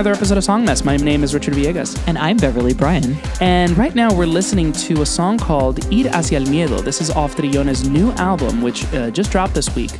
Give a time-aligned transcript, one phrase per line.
[0.00, 0.82] another episode of Song Mess.
[0.82, 2.02] My name is Richard Villegas.
[2.08, 3.18] And I'm Beverly Bryan.
[3.38, 6.82] And right now we're listening to a song called Ir hacia el miedo.
[6.82, 9.90] This is off Trillones' new album, which uh, just dropped this week.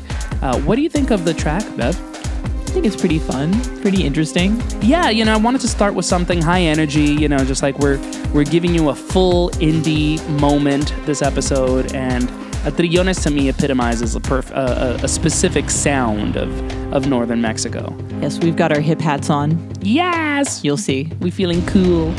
[0.40, 1.94] Uh, what do you think of the track, Bev?
[1.94, 4.58] I think it's pretty fun, pretty interesting.
[4.80, 7.78] Yeah, you know, I wanted to start with something high energy, you know, just like
[7.78, 7.98] we're
[8.32, 14.16] we're giving you a full indie moment this episode and uh, Trillones to me epitomizes
[14.16, 16.48] a, perf- uh, a, a specific sound of,
[16.92, 17.94] of northern Mexico.
[18.20, 19.72] Yes, we've got our hip hats on.
[19.80, 20.62] Yes!
[20.64, 21.10] You'll see.
[21.20, 22.14] We feeling cool.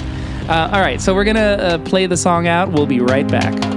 [0.50, 2.72] Uh, all right, so we're gonna uh, play the song out.
[2.72, 3.71] We'll be right back.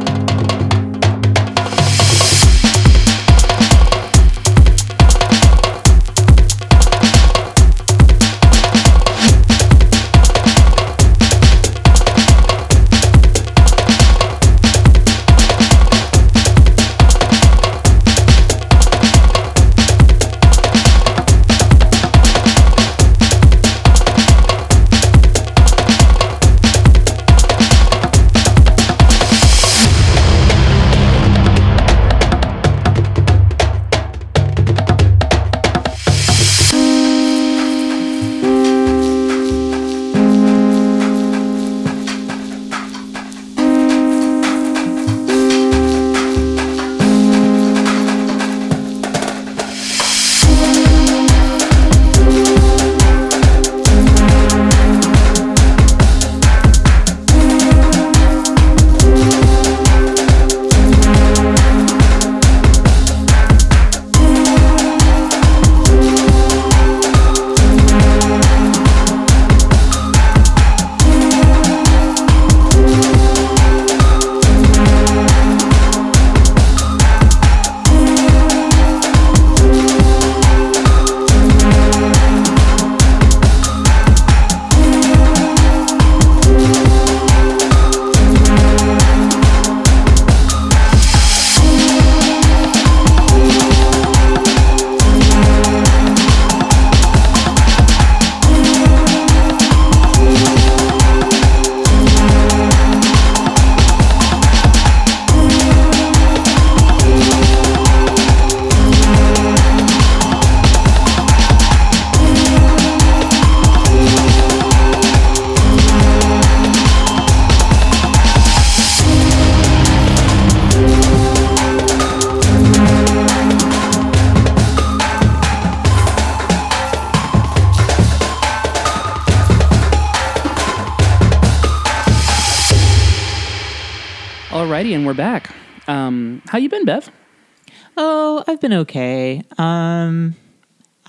[138.64, 139.42] Been okay.
[139.58, 140.34] Um,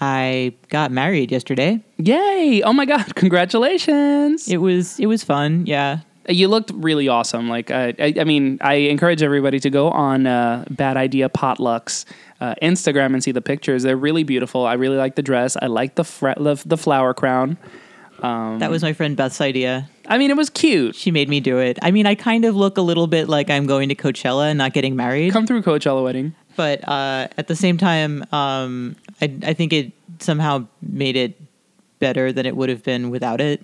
[0.01, 1.81] I got married yesterday.
[1.95, 2.61] Yay!
[2.65, 3.15] Oh my God!
[3.15, 4.49] Congratulations!
[4.49, 5.65] It was it was fun.
[5.65, 5.99] Yeah.
[6.27, 7.47] You looked really awesome.
[7.47, 12.03] Like, uh, I, I mean, I encourage everybody to go on uh, Bad Idea Potlucks
[12.41, 13.83] uh, Instagram and see the pictures.
[13.83, 14.65] They're really beautiful.
[14.65, 15.55] I really like the dress.
[15.61, 17.57] I like the fr- the, the flower crown.
[18.59, 19.87] That was my friend Beth's idea.
[20.07, 20.95] I mean, it was cute.
[20.95, 21.77] She made me do it.
[21.81, 24.57] I mean, I kind of look a little bit like I'm going to Coachella and
[24.57, 26.35] not getting married, Come through Coachella wedding.
[26.55, 31.39] But uh, at the same time, um, I, I think it somehow made it
[31.99, 33.63] better than it would have been without it.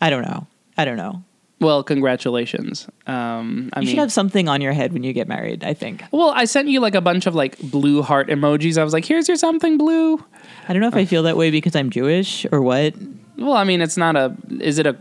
[0.00, 0.46] I don't know.
[0.78, 1.22] I don't know.
[1.60, 2.88] Well, congratulations.
[3.06, 5.62] Um, I You mean, should have something on your head when you get married.
[5.62, 6.02] I think.
[6.10, 8.78] well, I sent you like a bunch of like blue heart emojis.
[8.78, 10.24] I was like, "Here's your something blue."
[10.68, 12.94] I don't know if I feel that way because I'm Jewish or what.
[13.36, 14.34] Well, I mean, it's not a.
[14.60, 14.96] Is it a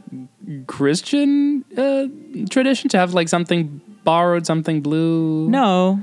[0.68, 2.08] Christian uh,
[2.50, 5.50] tradition to have like something borrowed, something blue?
[5.50, 6.02] No,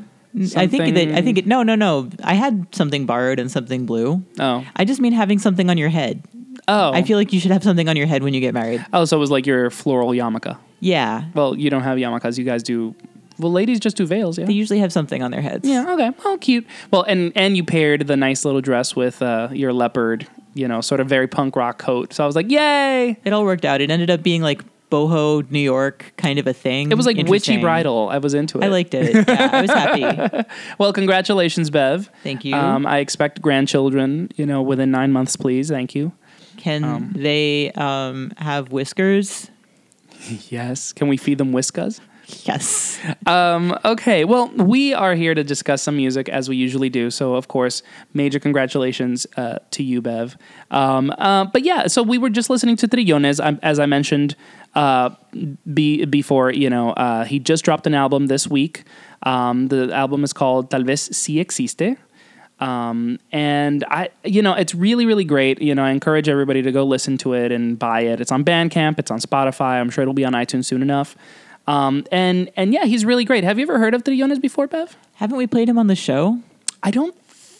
[0.56, 1.46] I think that I think it.
[1.46, 2.10] No, no, no.
[2.22, 4.22] I had something borrowed and something blue.
[4.38, 4.64] Oh.
[4.76, 6.22] I just mean having something on your head.
[6.68, 6.92] Oh.
[6.92, 8.84] I feel like you should have something on your head when you get married.
[8.92, 10.58] Oh, so it was like your floral yarmulke.
[10.80, 12.36] Yeah, Well, you don't have yarmulkes.
[12.36, 12.94] You guys do.
[13.38, 14.38] Well, ladies just do veils.
[14.38, 14.46] Yeah.
[14.46, 15.66] they usually have something on their heads.
[15.66, 15.90] Yeah.
[15.92, 16.10] Okay.
[16.24, 16.66] Oh, cute.
[16.90, 20.26] Well, and and you paired the nice little dress with uh, your leopard.
[20.54, 22.14] You know, sort of very punk rock coat.
[22.14, 23.18] So I was like, yay!
[23.24, 23.80] It all worked out.
[23.82, 26.90] It ended up being like boho New York kind of a thing.
[26.90, 28.08] It was like witchy bridal.
[28.08, 28.64] I was into it.
[28.64, 29.14] I liked it.
[29.28, 30.48] Yeah, I was happy.
[30.78, 32.10] Well, congratulations, Bev.
[32.22, 32.54] Thank you.
[32.54, 34.30] Um, I expect grandchildren.
[34.36, 35.68] You know, within nine months, please.
[35.68, 36.12] Thank you.
[36.56, 39.50] Can they um, have whiskers?
[40.48, 40.92] Yes.
[40.92, 42.00] Can we feed them whiskas?
[42.44, 42.98] Yes.
[43.26, 47.10] Um, okay, well, we are here to discuss some music as we usually do.
[47.10, 50.36] So, of course, major congratulations uh, to you, Bev.
[50.72, 54.34] Um, uh, but yeah, so we were just listening to Trillones, um, as I mentioned
[54.76, 55.10] uh,
[55.72, 56.52] be, before.
[56.52, 58.84] You know, uh, he just dropped an album this week.
[59.22, 61.96] Um, the album is called Tal vez si existe.
[62.58, 65.60] Um, and I, you know, it's really, really great.
[65.60, 68.20] You know, I encourage everybody to go listen to it and buy it.
[68.20, 69.80] It's on Bandcamp, it's on Spotify.
[69.80, 71.16] I'm sure it'll be on iTunes soon enough.
[71.66, 73.44] Um, and and yeah, he's really great.
[73.44, 74.96] Have you ever heard of Trillones before, Bev?
[75.14, 76.40] Haven't we played him on the show?
[76.82, 77.14] I don't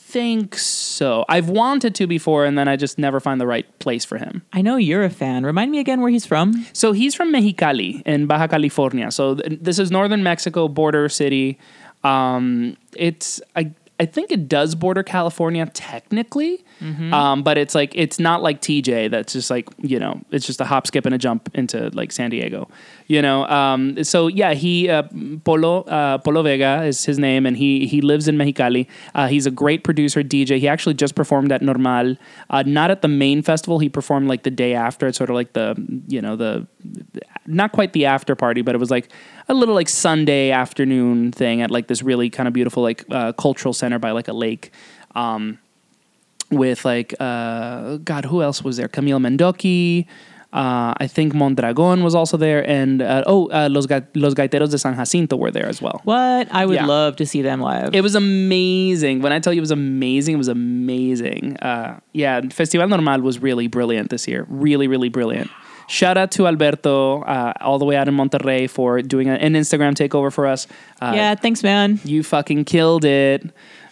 [0.07, 1.25] think so.
[1.29, 4.43] I've wanted to before, and then I just never find the right place for him.
[4.53, 5.45] I know you're a fan.
[5.45, 6.65] Remind me again where he's from.
[6.73, 9.11] So he's from Mexicali in Baja California.
[9.11, 11.59] So th- this is northern Mexico, border city.
[12.05, 18.19] Um, it's I I think it does border California technically, um, but it's like it's
[18.19, 19.11] not like TJ.
[19.11, 22.13] That's just like you know, it's just a hop, skip, and a jump into like
[22.13, 22.69] San Diego.
[23.07, 25.05] You know, um, so yeah, he uh,
[25.45, 28.87] Polo uh, Polo Vega is his name, and he he lives in Mexicali.
[29.15, 30.59] Uh, he's a great producer, DJ.
[30.59, 32.17] He actually just performed at Normal,
[32.51, 33.79] uh, not at the main festival.
[33.79, 35.07] He performed like the day after.
[35.07, 35.75] It's sort of like the
[36.09, 36.67] you know the
[37.47, 39.11] not quite the after party, but it was like
[39.49, 43.33] a little like Sunday afternoon thing at like this really kind of beautiful like uh,
[43.33, 44.73] cultural center by like a lake.
[45.15, 45.59] Um,
[46.51, 48.89] with like uh, God, who else was there?
[48.89, 50.07] Camille Mandoki.
[50.53, 54.71] Uh, I think Mondragon was also there, and uh, oh, uh, Los, Ga- Los Gaiteros
[54.71, 56.01] de San Jacinto were there as well.
[56.05, 56.49] What?
[56.51, 56.87] I would Yeah.
[56.87, 57.91] love to see them live.
[57.95, 59.21] It was amazing.
[59.21, 61.57] When I tell you it was amazing, it was amazing.
[61.59, 64.47] Uh, yeah, Festival Normal was really brilliant this year.
[64.49, 65.51] Really, really brilliant.
[65.89, 69.53] Shout out to Alberto, uh, all the way out in Monterrey, for doing a- an
[69.55, 70.67] Instagram takeover for us.
[71.03, 72.01] Uh, yeah, thanks, man.
[72.05, 73.51] you fucking killed it.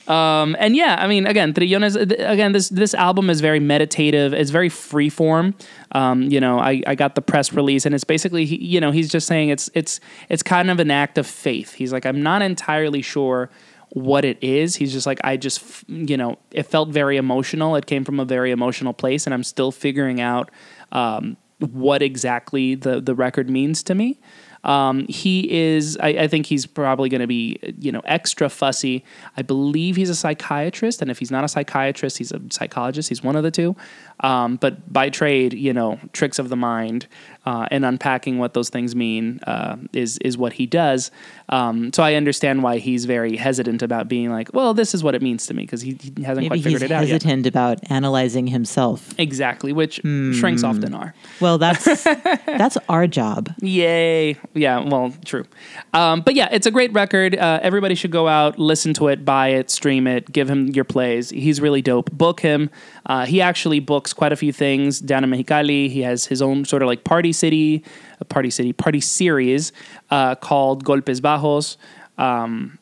[0.09, 4.35] Um, and yeah, I mean, again, Trillones, again, this this album is very meditative.
[4.35, 5.55] It's very freeform.
[5.93, 9.09] Um, you know, I, I got the press release, and it's basically, you know, he's
[9.09, 11.73] just saying it's it's it's kind of an act of faith.
[11.73, 13.51] He's like, I'm not entirely sure
[13.91, 14.75] what it is.
[14.77, 17.77] He's just like, I just, you know, it felt very emotional.
[17.77, 20.51] It came from a very emotional place, and I'm still figuring out
[20.93, 24.21] um, what exactly the the record means to me.
[24.65, 29.05] Um, he is, I, I think he's probably going to be, you know, extra fussy.
[29.37, 33.09] I believe he's a psychiatrist, and if he's not a psychiatrist, he's a psychologist.
[33.09, 33.77] He's one of the two.
[34.21, 37.07] Um, but by trade, you know, tricks of the mind
[37.47, 41.11] uh, and unpacking what those things mean uh, is is what he does.
[41.49, 45.15] Um, so I understand why he's very hesitant about being like, well, this is what
[45.15, 47.23] it means to me because he, he hasn't Maybe quite figured it out yet.
[47.23, 49.13] hesitant about analyzing himself.
[49.19, 51.13] Exactly, which shrinks often are.
[51.41, 53.53] Well, that's that's our job.
[53.61, 54.37] Yay.
[54.57, 55.45] Yeah, well, true.
[55.93, 57.37] Um, but yeah, it's a great record.
[57.37, 60.85] Uh, everybody should go out, listen to it, buy it, stream it, give him your
[60.85, 61.31] plays.
[61.31, 62.13] He's really dope.
[62.13, 62.71] Book him.
[63.07, 65.91] Uh, he actually books quite a few things down in Mexicali.
[65.91, 67.83] He has his own sort of like party city,
[68.21, 69.73] a party city, party series
[70.11, 71.77] uh, called Golpes Bajos.
[72.17, 72.79] Um,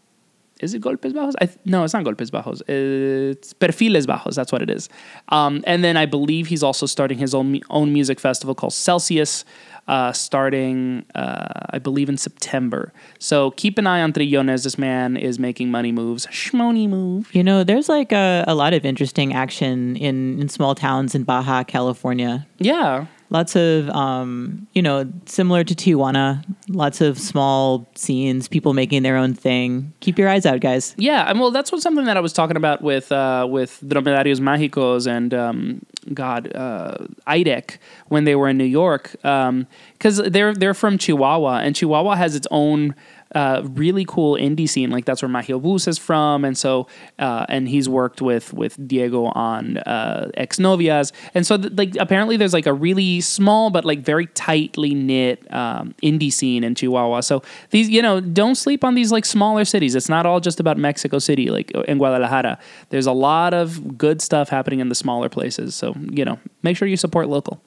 [0.60, 1.36] is it Golpes Bajos?
[1.38, 2.62] Th- no, it's not Golpes Bajos.
[2.68, 4.34] It's Perfiles Bajos.
[4.36, 4.88] That's what it is.
[5.28, 9.44] Um, and then I believe he's also starting his own own music festival called Celsius,
[9.88, 12.92] uh, starting uh, I believe in September.
[13.18, 14.64] So keep an eye on Trillones.
[14.64, 17.34] This man is making money moves, shmoney move.
[17.34, 21.24] You know, there's like a, a lot of interesting action in, in small towns in
[21.24, 22.46] Baja California.
[22.58, 29.04] Yeah, Lots of, um, you know, similar to Tijuana, lots of small scenes, people making
[29.04, 29.94] their own thing.
[30.00, 30.94] Keep your eyes out, guys.
[30.98, 34.38] Yeah, and well, that's what something that I was talking about with uh, with Dromedarios
[34.38, 35.80] Mágicos and um,
[36.12, 41.74] God uh, IDEC when they were in New York, because they're they're from Chihuahua, and
[41.74, 42.94] Chihuahua has its own.
[43.34, 46.86] Uh, really cool indie scene, like that's where Magio Bus is from, and so
[47.18, 51.96] uh, and he's worked with with Diego on uh, Ex Novias, and so th- like
[51.98, 56.74] apparently there's like a really small but like very tightly knit um, indie scene in
[56.74, 57.20] Chihuahua.
[57.20, 59.94] So these, you know, don't sleep on these like smaller cities.
[59.94, 62.58] It's not all just about Mexico City, like in Guadalajara.
[62.90, 65.74] There's a lot of good stuff happening in the smaller places.
[65.74, 67.62] So you know, make sure you support local.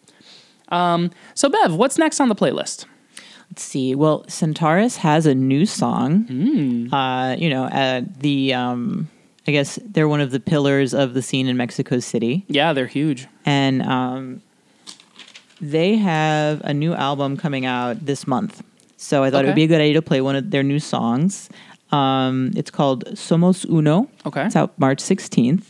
[0.70, 2.86] Um, so Bev, what's next on the playlist?
[3.50, 3.96] Let's see.
[3.96, 6.90] Well, Centaurus has a new song.
[6.92, 9.10] Uh, you know, uh, the um,
[9.48, 12.88] I guess they're one of the pillars of the scene in Mexico City, Yeah, they're
[12.88, 13.28] huge.
[13.46, 14.42] and um,
[15.62, 18.62] they have a new album coming out this month.
[18.98, 20.80] So I thought it would be a good idea to play one of their new
[20.80, 21.50] songs.
[21.92, 24.10] Um, it's called Somos Uno.
[24.26, 24.46] Okay.
[24.48, 25.64] It's out March 16th.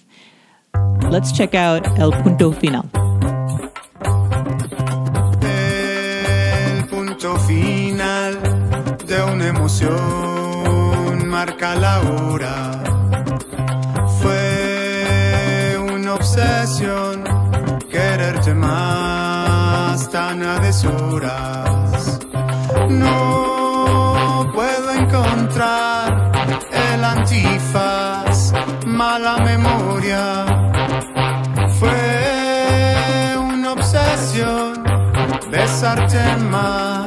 [1.12, 2.89] Let's check out El Punto Final.
[9.45, 12.55] De emoción marca la hora.
[14.19, 17.23] Fue una obsesión
[17.91, 22.19] quererte más tan a deshoras.
[22.89, 26.31] No puedo encontrar
[26.89, 28.53] el antifaz,
[28.87, 30.45] mala memoria.
[31.79, 34.83] Fue una obsesión
[35.51, 37.04] besarte más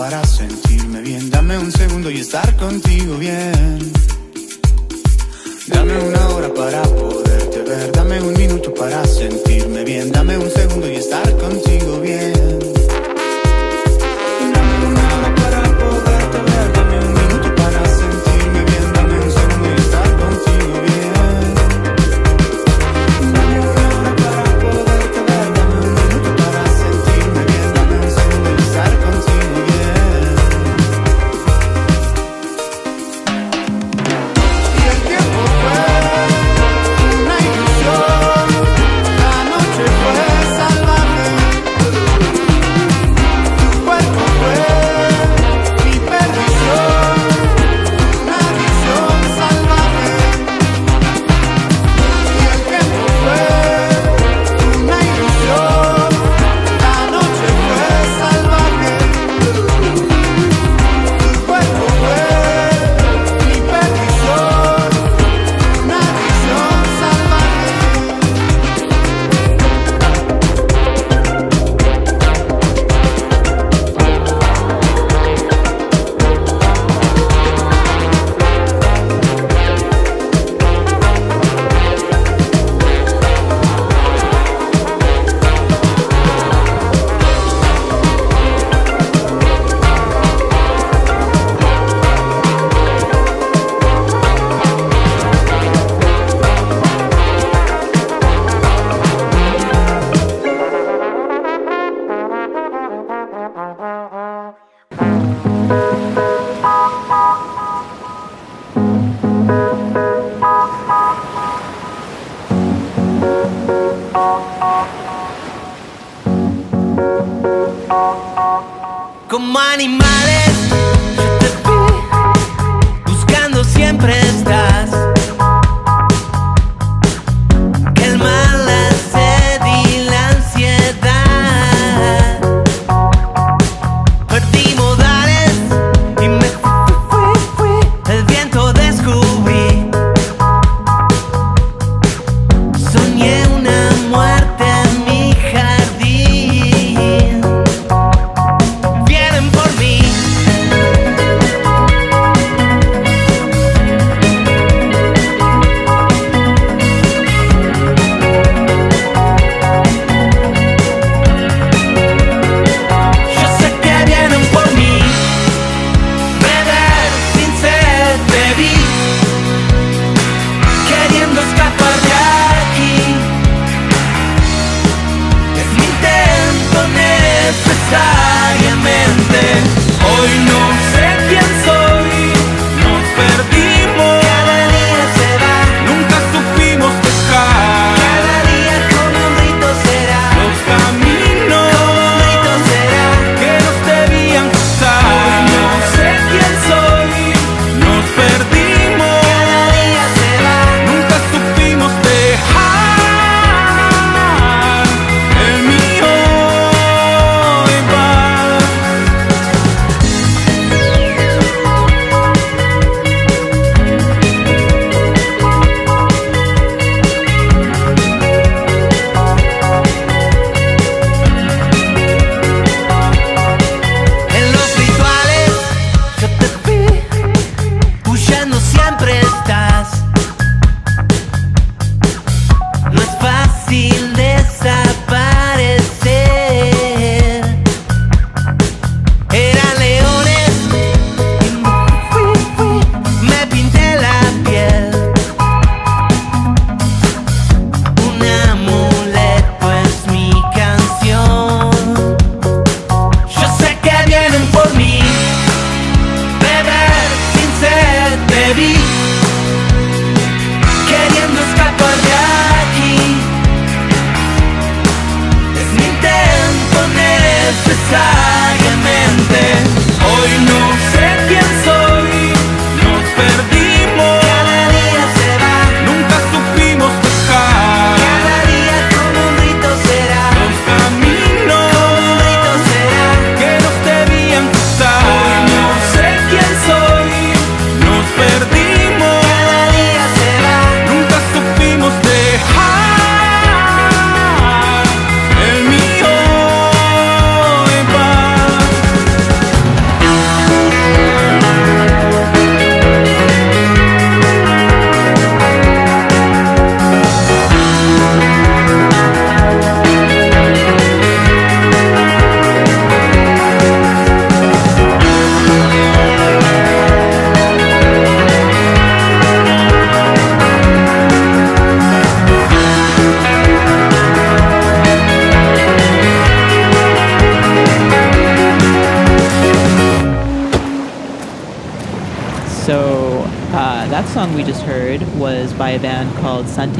[0.00, 1.30] para sentirme bien.
[1.30, 3.92] Dame un segundo y estar contigo bien.
[5.66, 7.92] Dame una hora para poderte ver.
[7.92, 10.10] Dame un minuto para sentirme bien.
[10.10, 12.49] Dame un segundo y estar contigo bien.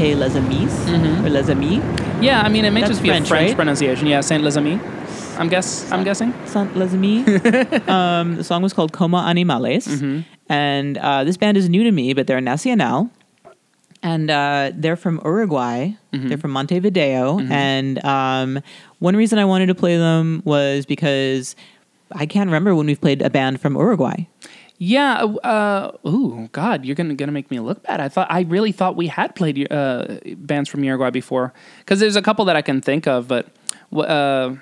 [0.01, 1.79] Sante Les Amis or Les Amis.
[2.21, 3.55] Yeah, I mean, it may That's just be a French, French right?
[3.55, 4.07] pronunciation.
[4.07, 4.79] Yeah, Saint Les Amis.
[5.37, 5.91] I'm guess.
[5.91, 6.33] I'm guessing.
[6.45, 7.27] Saint Les Amis.
[7.87, 12.13] um, the song was called Como Animales, and uh, this band is new to me,
[12.13, 13.11] but they're nacional,
[14.01, 15.91] and uh, they're from Uruguay.
[16.11, 18.59] They're from Montevideo, and um,
[18.97, 21.55] one reason I wanted to play them was because
[22.11, 24.25] I can't remember when we've played a band from Uruguay.
[24.83, 25.25] Yeah.
[25.25, 28.01] Uh, ooh, God, you're gonna gonna make me look bad.
[28.01, 32.15] I thought I really thought we had played uh, bands from Uruguay before because there's
[32.15, 33.45] a couple that I can think of, but
[33.93, 34.55] uh,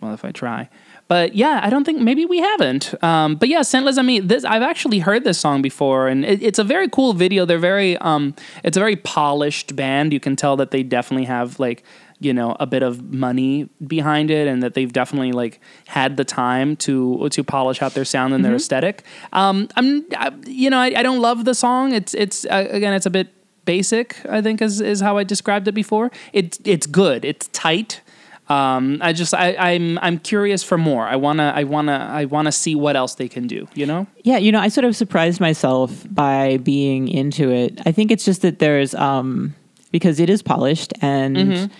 [0.00, 0.70] well, if I try.
[1.08, 2.94] But yeah, I don't think maybe we haven't.
[3.04, 4.22] Um, but yeah, Saint Les Amis.
[4.24, 7.44] This I've actually heard this song before, and it, it's a very cool video.
[7.44, 10.14] They're very, um, it's a very polished band.
[10.14, 11.84] You can tell that they definitely have like
[12.20, 16.24] you know a bit of money behind it, and that they've definitely like had the
[16.24, 19.04] time to to polish out their sound and their aesthetic.
[19.32, 21.92] Um, I'm, I, you know, I, I don't love the song.
[21.92, 23.28] It's it's uh, again, it's a bit
[23.64, 24.16] basic.
[24.28, 26.10] I think is is how I described it before.
[26.32, 27.24] It's it's good.
[27.24, 28.00] It's tight.
[28.48, 31.06] Um, I just I, I'm I'm curious for more.
[31.06, 33.68] I wanna I wanna I wanna see what else they can do.
[33.74, 34.08] You know?
[34.24, 37.80] Yeah, you know, I sort of surprised myself by being into it.
[37.86, 39.54] I think it's just that there's um
[39.92, 41.70] because it is polished and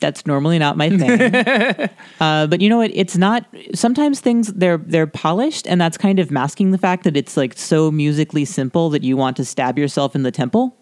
[0.00, 1.90] that's normally not my thing.
[2.20, 2.90] uh, but you know what?
[2.94, 3.46] It's not.
[3.74, 7.56] Sometimes things they're they're polished, and that's kind of masking the fact that it's like
[7.56, 10.76] so musically simple that you want to stab yourself in the temple.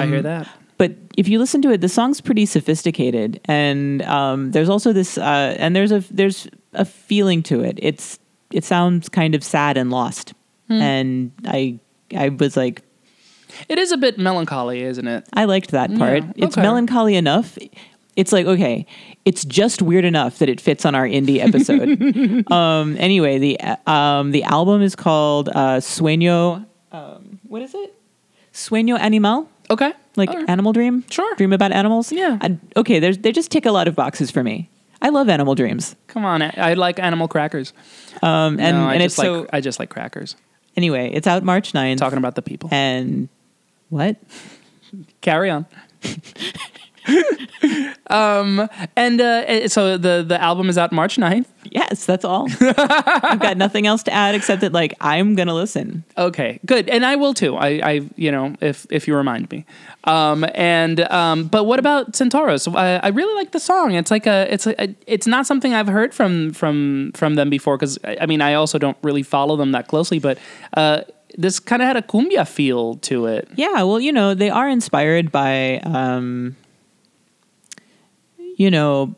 [0.00, 0.48] I hear that.
[0.76, 5.16] But if you listen to it, the song's pretty sophisticated, and um, there's also this,
[5.16, 7.78] uh, and there's a there's a feeling to it.
[7.80, 8.18] It's
[8.52, 10.34] it sounds kind of sad and lost,
[10.68, 11.78] and I
[12.16, 12.82] I was like,
[13.68, 15.28] It is a bit melancholy, isn't it?
[15.32, 16.24] I liked that part.
[16.36, 16.62] It's okay.
[16.62, 17.56] melancholy enough.
[18.16, 18.86] It's like okay,
[19.24, 22.50] it's just weird enough that it fits on our indie episode.
[22.52, 26.64] um, anyway, the um, the album is called uh, Sueño.
[26.92, 27.94] Um, what is it?
[28.52, 29.48] Sueño Animal.
[29.70, 29.92] Okay.
[30.16, 30.48] like right.
[30.48, 31.04] Animal Dream.
[31.10, 31.34] Sure.
[31.36, 32.12] Dream about animals.
[32.12, 32.38] Yeah.
[32.40, 34.70] I, okay, there's they just tick a lot of boxes for me.
[35.02, 35.96] I love animal dreams.
[36.06, 37.74] Come on, I, I like animal crackers.
[38.22, 40.34] Um, and no, and it's like so I just like crackers.
[40.76, 41.98] anyway, it's out March 9th.
[41.98, 42.70] Talking about the people.
[42.72, 43.28] and
[43.90, 44.16] what?
[45.20, 45.66] Carry on.
[48.08, 51.46] um and uh so the the album is out March 9th.
[51.70, 52.48] Yes, that's all.
[52.60, 56.04] I've got nothing else to add except that like I'm gonna listen.
[56.16, 57.56] Okay, good, and I will too.
[57.56, 59.64] I, I, you know, if if you remind me.
[60.04, 62.72] Um, and um, but what about Centauros?
[62.74, 63.94] I, I really like the song.
[63.94, 67.76] It's like a, it's a, it's not something I've heard from from from them before
[67.76, 70.38] because I, I mean I also don't really follow them that closely, but
[70.76, 71.02] uh,
[71.36, 73.48] this kind of had a cumbia feel to it.
[73.56, 76.56] Yeah, well, you know, they are inspired by um
[78.56, 79.14] you know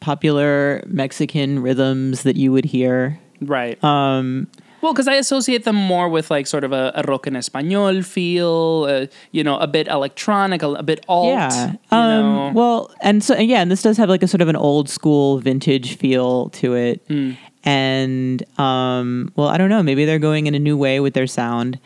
[0.00, 3.18] popular Mexican rhythms that you would hear.
[3.40, 3.82] Right.
[3.82, 4.48] Um
[4.80, 8.04] Well, because I associate them more with like sort of a, a rock en español
[8.04, 11.26] feel, uh, you know, a bit electronic, a, a bit alt.
[11.34, 11.72] yeah.
[11.72, 12.52] you Um, know.
[12.54, 15.38] well, and so yeah, and this does have like a sort of an old school
[15.38, 17.02] vintage feel to it.
[17.08, 17.32] Hmm.
[17.64, 19.82] And um, well, I don't know.
[19.82, 21.78] Maybe they're going in a new way with their sound.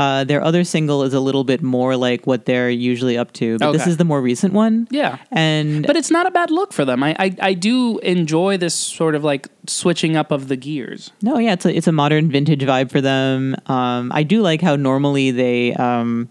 [0.00, 3.58] Uh, their other single is a little bit more like what they're usually up to,
[3.58, 4.88] but this is the more recent one.
[4.90, 5.18] Yeah.
[5.30, 7.02] And but it's not a bad look for them.
[7.02, 11.12] I, I I do enjoy this sort of like switching up of the gears.
[11.20, 13.54] No, yeah, it's a it's a modern vintage vibe for them.
[13.66, 16.30] Um, I do like how normally they um,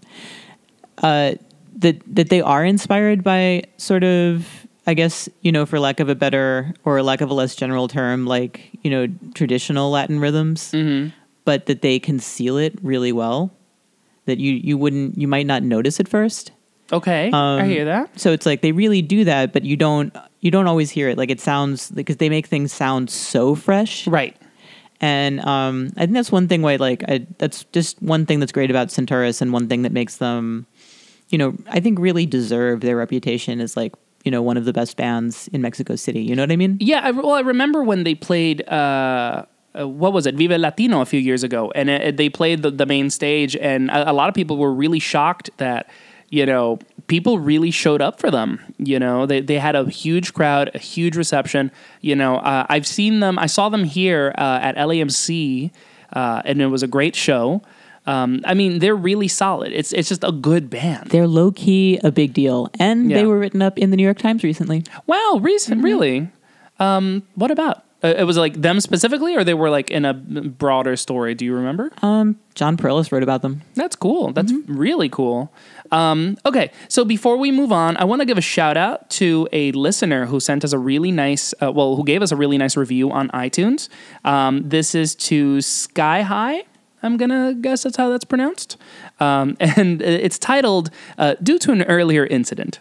[0.98, 1.34] uh,
[1.76, 6.08] that that they are inspired by sort of I guess you know for lack of
[6.08, 10.74] a better or lack of a less general term like you know traditional Latin rhythms,
[11.44, 13.52] but that they conceal it really well.
[14.26, 16.52] That you you wouldn't you might not notice at first.
[16.92, 18.18] Okay, I Um, hear that.
[18.18, 21.16] So it's like they really do that, but you don't you don't always hear it.
[21.18, 24.36] Like it sounds because they make things sound so fresh, Right.
[25.00, 28.52] and um, I think that's one thing why like I, that's just one thing that's
[28.52, 30.66] great about Centaurus, and one thing that makes them,
[31.28, 34.72] you know, I think really deserve their reputation as like you know one of the
[34.72, 36.22] best bands in Mexico City.
[36.22, 36.76] You know what I mean?
[36.80, 37.00] Yeah.
[37.04, 38.68] I, well, I remember when they played.
[38.68, 39.44] Uh,
[39.78, 40.34] uh, what was it?
[40.34, 43.90] Vive Latino a few years ago, and it, they played the, the main stage, and
[43.90, 45.88] a, a lot of people were really shocked that
[46.28, 48.58] you know people really showed up for them.
[48.78, 51.70] You know, they they had a huge crowd, a huge reception.
[52.00, 53.38] You know, uh, I've seen them.
[53.38, 55.70] I saw them here uh, at LAMC,
[56.12, 57.62] uh, and it was a great show.
[58.06, 59.72] Um, I mean, they're really solid.
[59.72, 61.10] It's it's just a good band.
[61.10, 63.18] They're low key a big deal, and Yeah.
[63.18, 64.82] they were written up in the New York Times recently.
[65.06, 66.28] Wow, recent, really?
[66.78, 67.84] Um, what about?
[68.02, 71.34] Uh, it was like them specifically, or they were like in a broader story.
[71.34, 71.90] Do you remember?
[72.02, 73.62] Um, Jon Pareles wrote about them.
[73.74, 74.32] That's cool.
[74.32, 75.52] That's really cool.
[75.92, 79.48] Um, okay, so before we move on, I want to give a shout out to
[79.52, 82.56] a listener who sent us a really nice, uh, well, who gave us a really
[82.58, 83.88] nice review on iTunes.
[84.24, 86.64] Um, this is to Sky High.
[87.02, 88.76] I'm gonna guess that's how that's pronounced.
[89.18, 92.78] Um, and it's titled uh, "Due to an Earlier Incident."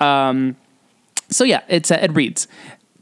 [0.00, 0.56] Um,
[1.30, 2.48] so yeah, it's uh, it reads,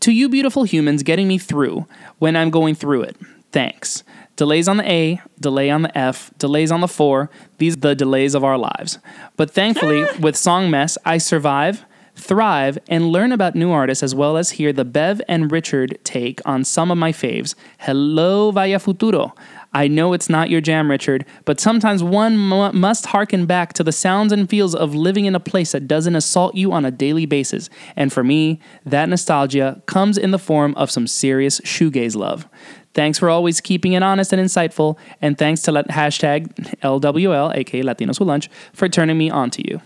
[0.00, 1.86] "To you, beautiful humans, getting me through
[2.18, 3.16] when I'm going through it.
[3.52, 4.02] Thanks."
[4.36, 7.28] Delays on the A, delay on the F, delays on the four.
[7.58, 8.98] These are the delays of our lives.
[9.36, 11.84] But thankfully, with Song Mess, I survive,
[12.14, 16.40] thrive, and learn about new artists as well as hear the Bev and Richard take
[16.46, 17.54] on some of my faves.
[17.80, 19.34] Hello, Vaya Futuro.
[19.72, 23.84] I know it's not your jam, Richard, but sometimes one mu- must harken back to
[23.84, 26.90] the sounds and feels of living in a place that doesn't assault you on a
[26.90, 27.70] daily basis.
[27.94, 32.48] And for me, that nostalgia comes in the form of some serious shoegaze love.
[32.94, 36.48] Thanks for always keeping it honest and insightful, and thanks to let hashtag
[36.80, 39.80] LWL, aka Latinos Who Lunch, for turning me on to you.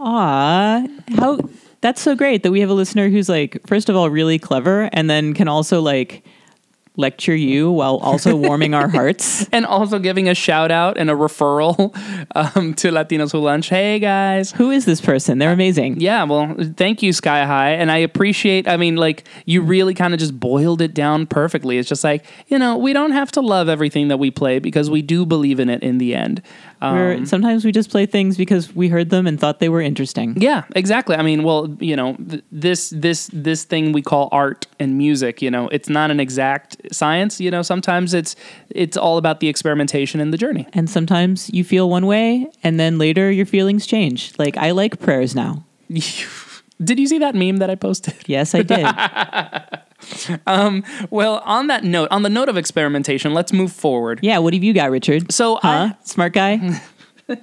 [0.00, 1.38] Aw, how
[1.80, 4.88] that's so great that we have a listener who's like, first of all, really clever,
[4.92, 6.24] and then can also like
[6.96, 9.48] lecture you while also warming our hearts.
[9.54, 11.94] And also giving a shout out and a referral
[12.56, 13.68] um, to Latinos Who Lunch.
[13.68, 15.38] Hey guys, Who is this person?
[15.38, 16.00] They're amazing.
[16.00, 17.72] Yeah, well, thank you, Sky High.
[17.72, 21.78] And I appreciate, I mean, like, you really kind of just boiled it down perfectly.
[21.78, 24.90] It's just like, you know, we don't have to love everything that we play because
[24.90, 26.42] we do believe in it in the end.
[26.80, 29.80] Um, Where sometimes we just play things because we heard them and thought they were
[29.80, 30.34] interesting.
[30.40, 31.16] yeah, exactly.
[31.16, 35.40] I mean, well, you know, th- this this this thing we call art and music,
[35.40, 38.36] you know, it's not an exact science, you know, sometimes it's
[38.70, 40.66] it's all about the experimentation and the journey.
[40.72, 44.32] And sometimes you feel one way and then later your feelings change.
[44.38, 45.64] Like I like prayers now.
[46.82, 48.14] Did you see that meme that I posted?
[48.26, 48.86] Yes, I did.
[51.10, 54.20] Well, on that note, on the note of experimentation, let's move forward.
[54.22, 55.32] yeah, what have you got, Richard?
[55.32, 56.80] So I, Smart guy?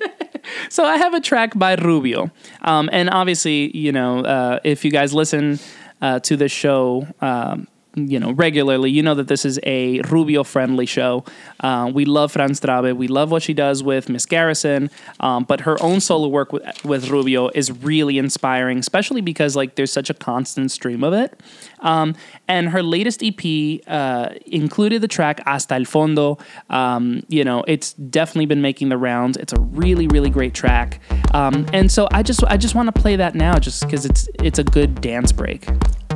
[0.69, 4.91] So I have a track by Rubio, um, and obviously, you know, uh, if you
[4.91, 5.59] guys listen
[6.01, 10.85] uh, to this show, um, you know, regularly, you know that this is a Rubio-friendly
[10.85, 11.25] show.
[11.59, 12.95] Uh, we love Fran Straube.
[12.95, 16.85] We love what she does with Miss Garrison, um, but her own solo work with,
[16.85, 21.39] with Rubio is really inspiring, especially because like there's such a constant stream of it.
[21.79, 22.15] Um,
[22.47, 26.39] and her latest EP uh, included the track Hasta el Fondo.
[26.69, 29.35] Um, you know, it's definitely been making the rounds.
[29.35, 31.01] It's a really, really great track.
[31.33, 34.29] Um, and so I just, I just want to play that now, just because it's,
[34.41, 35.67] it's a good dance break.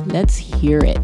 [0.06, 0.98] Let's hear it.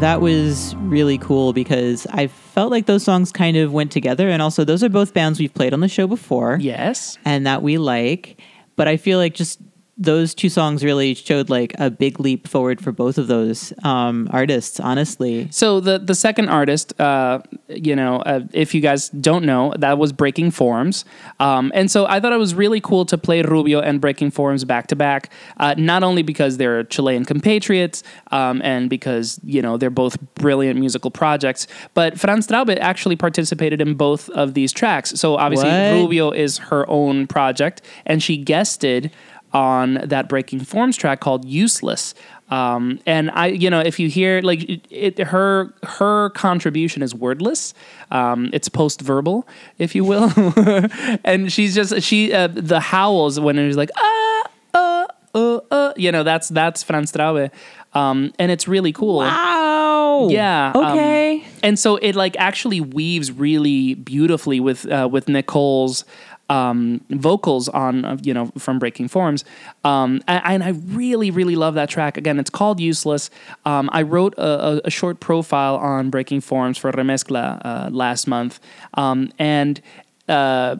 [0.00, 4.28] That was really cool because I felt like those songs kind of went together.
[4.28, 7.16] And also, those are both bands we've played on the show before Yes.
[7.24, 8.38] and that we like.
[8.76, 9.58] But I feel like just
[9.98, 14.28] those two songs really showed like a big leap forward for both of those um,
[14.30, 15.48] artists, honestly.
[15.50, 19.96] So the the second artist, uh, you know, uh, if you guys don't know, that
[19.96, 21.04] was Breaking Forms,
[21.40, 24.64] um, and so I thought it was really cool to play Rubio and Breaking Forms
[24.64, 25.30] back to back.
[25.56, 30.78] uh, Not only because they're Chilean compatriots, um, and because you know they're both brilliant
[30.78, 35.10] musical projects, but Fran Straube actually participated in both of these tracks.
[35.18, 35.92] So obviously What?
[35.92, 39.10] Rubio is her own project, and she guested
[39.52, 42.14] on that Breaking Forms track called "Useless."
[42.48, 47.14] Um, and I, you know, if you hear like it, it, her her contribution is
[47.14, 47.74] wordless.
[48.10, 50.32] Um, it's post verbal, if you will,
[51.24, 54.42] and she's just she uh, the howls when it was like ah
[54.74, 57.50] uh uh uh you know that's that's Fran Straube,
[57.94, 59.16] um, and it's really cool.
[59.18, 60.28] Wow.
[60.30, 60.72] Yeah.
[60.74, 61.44] um, Okay.
[61.62, 66.04] and so it like actually weaves really beautifully with uh, with Nicole's
[66.48, 69.44] um, vocals on you know from Breaking Forms,
[69.84, 72.16] um, and, I really really love that track.
[72.16, 73.30] Again, it's called Useless.
[73.64, 78.26] Um, I wrote a, a, a short profile on Breaking Forms for Remezcla uh, last
[78.26, 78.60] month,
[78.94, 79.80] um, and.
[80.28, 80.76] Uh,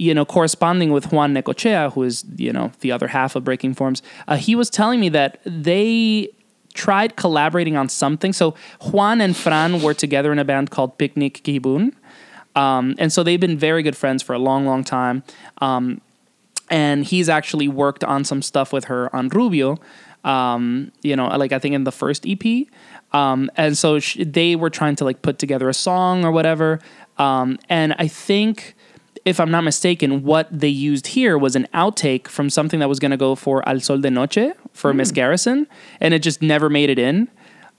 [0.00, 3.74] you know, corresponding with Juan Necochea, who is, you know, the other half of Breaking
[3.74, 6.30] Forms, uh, he was telling me that they
[6.74, 8.32] tried collaborating on something.
[8.32, 11.92] So Juan and Fran were together in a band called Picnic Kibun.
[12.54, 15.22] Um, and so they've been very good friends for a long, long time.
[15.58, 16.00] Um,
[16.70, 19.78] and he's actually worked on some stuff with her on Rubio.
[20.24, 22.66] Um, you know, like I think in the first EP.
[23.12, 26.80] Um, and so sh- they were trying to like put together a song or whatever.
[27.16, 28.74] Um, and I think,
[29.24, 32.98] if I'm not mistaken, what they used here was an outtake from something that was
[32.98, 35.66] going to go for Al Sol de Noche for Miss Garrison,
[36.00, 37.28] and it just never made it in.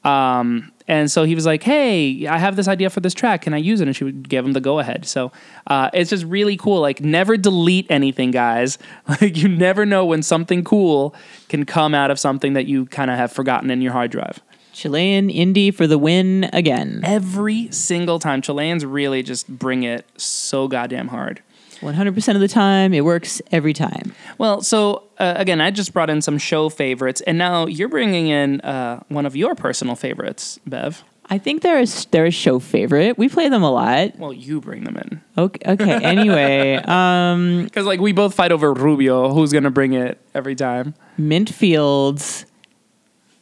[0.04, 3.44] Um, and so he was like, "Hey, I have this idea for this track.
[3.44, 5.06] Can I use it?" And she would give him the go ahead.
[5.06, 5.32] So
[5.68, 6.82] uh, it's just really cool.
[6.82, 8.78] Like, never delete anything, guys.
[9.22, 11.16] Like, you never know when something cool
[11.50, 14.40] can come out of something that you kind of have forgotten in your hard drive.
[14.72, 17.02] Chilean indie for the win again.
[17.04, 21.42] Every single time, Chileans really just bring it so goddamn hard.
[21.82, 24.14] 100% of the time, it works every time.
[24.38, 28.28] Well, so uh, again, I just brought in some show favorites, and now you're bringing
[28.28, 31.04] in uh, one of your personal favorites, Bev.
[31.32, 33.18] I think they're a, they're a show favorite.
[33.20, 34.18] We play them a lot.
[34.18, 35.72] Well, you bring them in Okay.
[35.74, 36.04] okay.
[36.04, 40.96] Anyway, um, because like we both fight over Rubio, who's gonna bring it every time.
[41.20, 42.46] Mint Fields'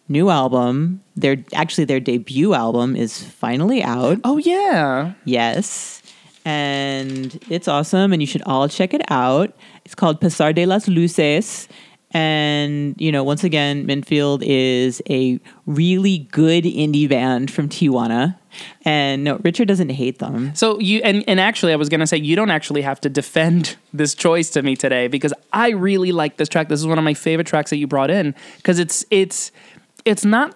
[0.10, 4.20] new album, their actually their debut album is finally out.
[4.26, 6.02] Oh yeah, Yes.
[6.48, 9.54] And it's awesome and you should all check it out.
[9.84, 11.68] It's called Pasar de las Luces.
[12.12, 18.38] And, you know, once again, Mint Field is a really good indie band from Tijuana.
[18.86, 20.56] And no, Richard doesn't hate them.
[20.56, 23.76] So you and and actually, I was gonna say you don't actually have to defend
[23.94, 26.70] this choice to me today because I really like this track.
[26.70, 29.52] This is one of my favorite tracks that you brought in because it's it's
[30.06, 30.56] it's not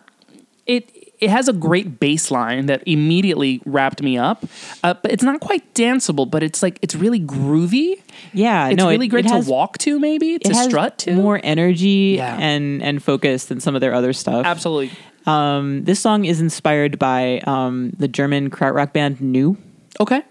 [0.66, 0.90] it.
[1.22, 4.44] It has a great bass line that immediately wrapped me up,
[4.84, 6.30] uh, but it's not quite danceable.
[6.30, 8.02] But it's like it's really groovy.
[8.34, 10.98] Yeah, It's no, it- really great it to walk to, maybe to it has strut
[11.00, 11.14] to.
[11.14, 12.38] more energy Yeah.
[12.40, 14.46] and and focus than some of their other stuff.
[14.46, 14.92] Absolutely.
[15.28, 19.56] Um, this song is inspired by um, the German krautrock band New.
[20.00, 20.24] Okay.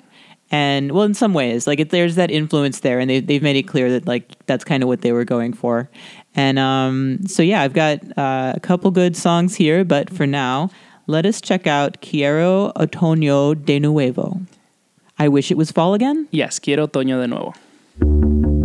[0.50, 3.54] and well in some ways like it, there's that influence there and they, they've made
[3.54, 5.88] it clear that like that's kind of what they were going for
[6.34, 10.70] and um, so yeah i've got uh, a couple good songs here but for now
[11.06, 14.40] let us check out quiero otoño de nuevo
[15.18, 18.59] i wish it was fall again Yes, quiero Otoño de nuevo.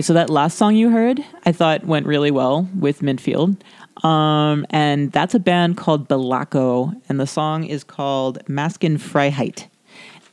[0.00, 3.62] Okay, so that last song you heard, I thought went really well with Mint Field.
[4.02, 9.66] Um, and that's a band called Belako, and the song is called Masken Freiheit.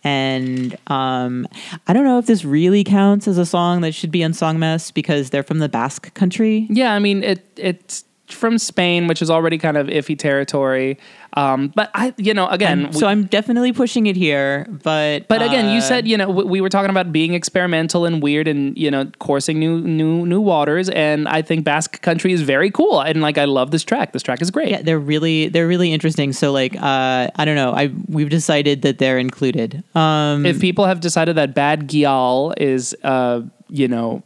[0.05, 1.49] And um,
[1.85, 4.57] I don't know if this really counts as a song that should be on Song
[4.57, 6.67] Mess because they're from the Basque country.
[6.69, 7.45] Yeah, I mean it.
[7.57, 10.97] It's from Spain, which is already kind of iffy territory.
[11.33, 15.69] Um, but I, you know, again, so I'm definitely pushing it here, but But again,
[15.71, 18.75] you uh, said you know w- we were talking about being experimental and weird and
[18.77, 23.01] you know coursing new new new waters, and I think Basque Country is very cool,
[23.01, 24.13] and like I love this track.
[24.13, 24.69] This track is great.
[24.69, 26.33] yeah, they're really they're really interesting.
[26.33, 29.83] So like, uh, I don't know, I we've decided that they're included.
[29.95, 34.23] Um, If people have decided that Bad Gyal is uh you know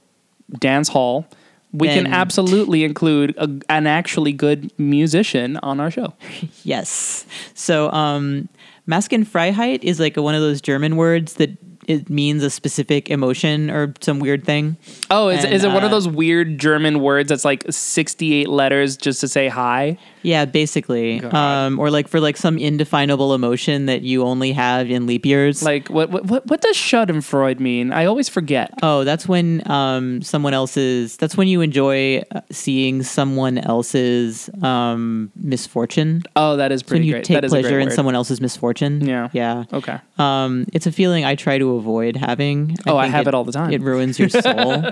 [0.60, 1.26] dance hall,
[1.74, 6.14] we can absolutely include a, an actually good musician on our show.
[6.64, 7.26] Yes.
[7.54, 8.50] So, um,
[8.88, 11.58] Maskenfreiheit is like one of those German words that
[11.92, 14.78] it means a specific emotion or some weird thing.
[15.10, 18.34] Oh, is, And, is it one of uh, those weird German words that's like sixty
[18.34, 19.98] eight letters just to say hi?
[20.24, 21.22] Yeah, basically.
[21.24, 25.64] Um, or like for like some indefinable emotion that you only have in leap years.
[25.64, 27.92] Like what what what, does Schadenfreude mean?
[27.92, 28.72] I always forget.
[28.84, 31.18] Oh, that's when um, someone else's.
[31.18, 36.24] That's when you enjoy uh, seeing someone else's um, misfortune.
[36.36, 36.92] Oh, that is pretty.
[36.92, 37.44] When pretty you great.
[37.44, 39.06] take pleasure in someone else's misfortune.
[39.06, 39.30] Yeah.
[39.34, 39.66] Yeah.
[39.74, 40.00] Okay.
[40.18, 42.78] Um, it's a feeling I try to avoid having.
[42.88, 43.72] Oh, I have it all the time.
[43.74, 44.86] It ruins your soul.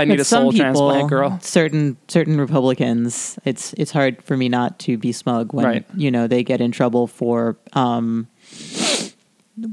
[0.00, 1.38] I need a soul people, transplant, girl.
[1.42, 5.84] Certain certain Republicans, it's it's hard for me not to be smug when Right.
[5.96, 8.28] you know they get in trouble for um,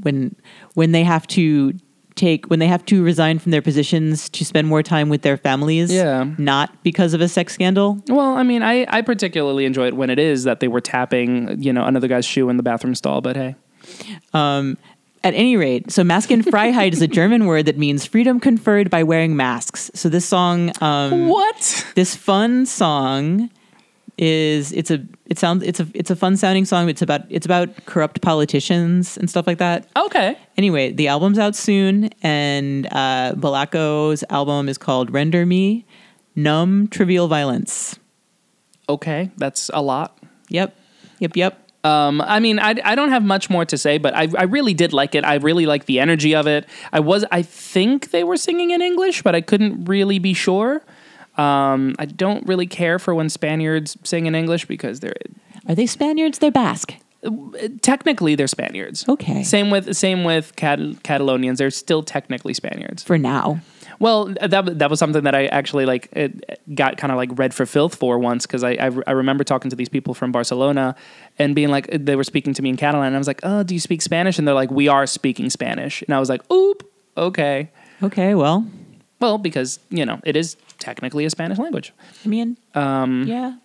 [0.02, 0.34] when
[0.74, 1.74] when they have to
[2.16, 5.36] take when they have to resign from their positions to spend more time with their
[5.36, 5.92] families.
[5.92, 6.24] Yeah.
[6.38, 8.02] not because of a sex scandal.
[8.08, 11.62] Well, I mean, I, I particularly enjoy it when it is that they were tapping,
[11.62, 13.20] you know, another guy's shoe in the bathroom stall.
[13.20, 13.54] But hey,
[14.32, 14.76] Um,
[15.24, 19.34] at any rate, so Maskenfreiheit is a German word that means freedom conferred by wearing
[19.34, 19.90] masks.
[19.94, 21.84] So this song, um, what?
[21.96, 23.50] this fun song
[24.18, 26.88] is it's a it sounds it's a it's a fun sounding song.
[26.88, 29.88] It's about it's about corrupt politicians and stuff like that.
[29.96, 30.38] Okay.
[30.56, 35.84] Anyway, the album's out soon, and uh, Belako's album is called "Render Me,"
[36.34, 37.98] Numb Trivial Violence.
[38.88, 40.18] Okay, that's a lot.
[40.48, 40.74] Yep,
[41.18, 41.65] yep, yep.
[41.86, 44.74] Um, I mean, I, I don't have much more to say, but I, I really
[44.74, 45.24] did like it.
[45.24, 46.66] I really like the energy of it.
[46.92, 50.82] I was, I think they were singing in English, but I couldn't really be sure.
[51.36, 55.14] Um, I don't really care for when Spaniards sing in English because they're
[55.68, 56.38] Are they Spaniards?
[56.38, 56.94] They're Basque.
[57.82, 59.06] technically they're Spaniards.
[59.08, 59.42] Okay.
[59.42, 61.58] Same with same with Cat- Catalonians.
[61.58, 63.02] They're still technically Spaniards.
[63.02, 63.60] For now.
[63.98, 67.54] Well, that that was something that I actually like it got kind of like read
[67.54, 70.94] for filth for once because I, I I remember talking to these people from Barcelona
[71.38, 73.62] and being like they were speaking to me in Catalan and I was like, oh,
[73.62, 74.38] do you speak Spanish?
[74.38, 76.82] And they're like, we are speaking Spanish, and I was like, oop,
[77.16, 77.70] okay,
[78.02, 78.66] Okay, well,
[79.20, 81.92] well because you know it is technically a Spanish language.
[82.24, 83.56] I mean, um, yeah,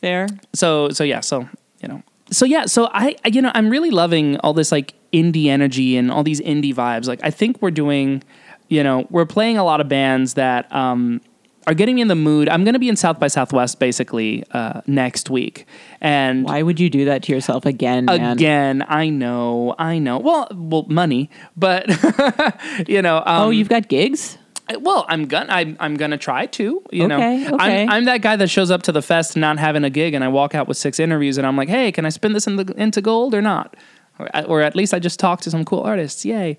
[0.00, 0.28] fair.
[0.54, 1.48] so so yeah so
[1.80, 4.94] you know so yeah so I, I you know i'm really loving all this like
[5.12, 8.22] indie energy and all these indie vibes like i think we're doing
[8.68, 11.20] you know we're playing a lot of bands that um
[11.66, 14.42] are getting me in the mood i'm going to be in south by southwest basically
[14.52, 15.66] uh next week
[16.00, 18.32] and Why would you do that to yourself again, man?
[18.32, 21.86] again i know i know well well money but
[22.88, 24.38] you know um, Oh, you've got gigs?
[24.80, 26.82] well, I'm gonna I'm, I'm gonna try to.
[26.92, 27.82] You know, Okay, okay.
[27.84, 30.22] I'm I'm that guy that shows up to the fest not having a gig, and
[30.22, 32.56] I walk out with six interviews, and I'm like, hey, can I spin this in
[32.56, 33.76] the, into gold or not?
[34.18, 36.22] Or, or at least I just talked to some cool artists.
[36.26, 36.58] Yay.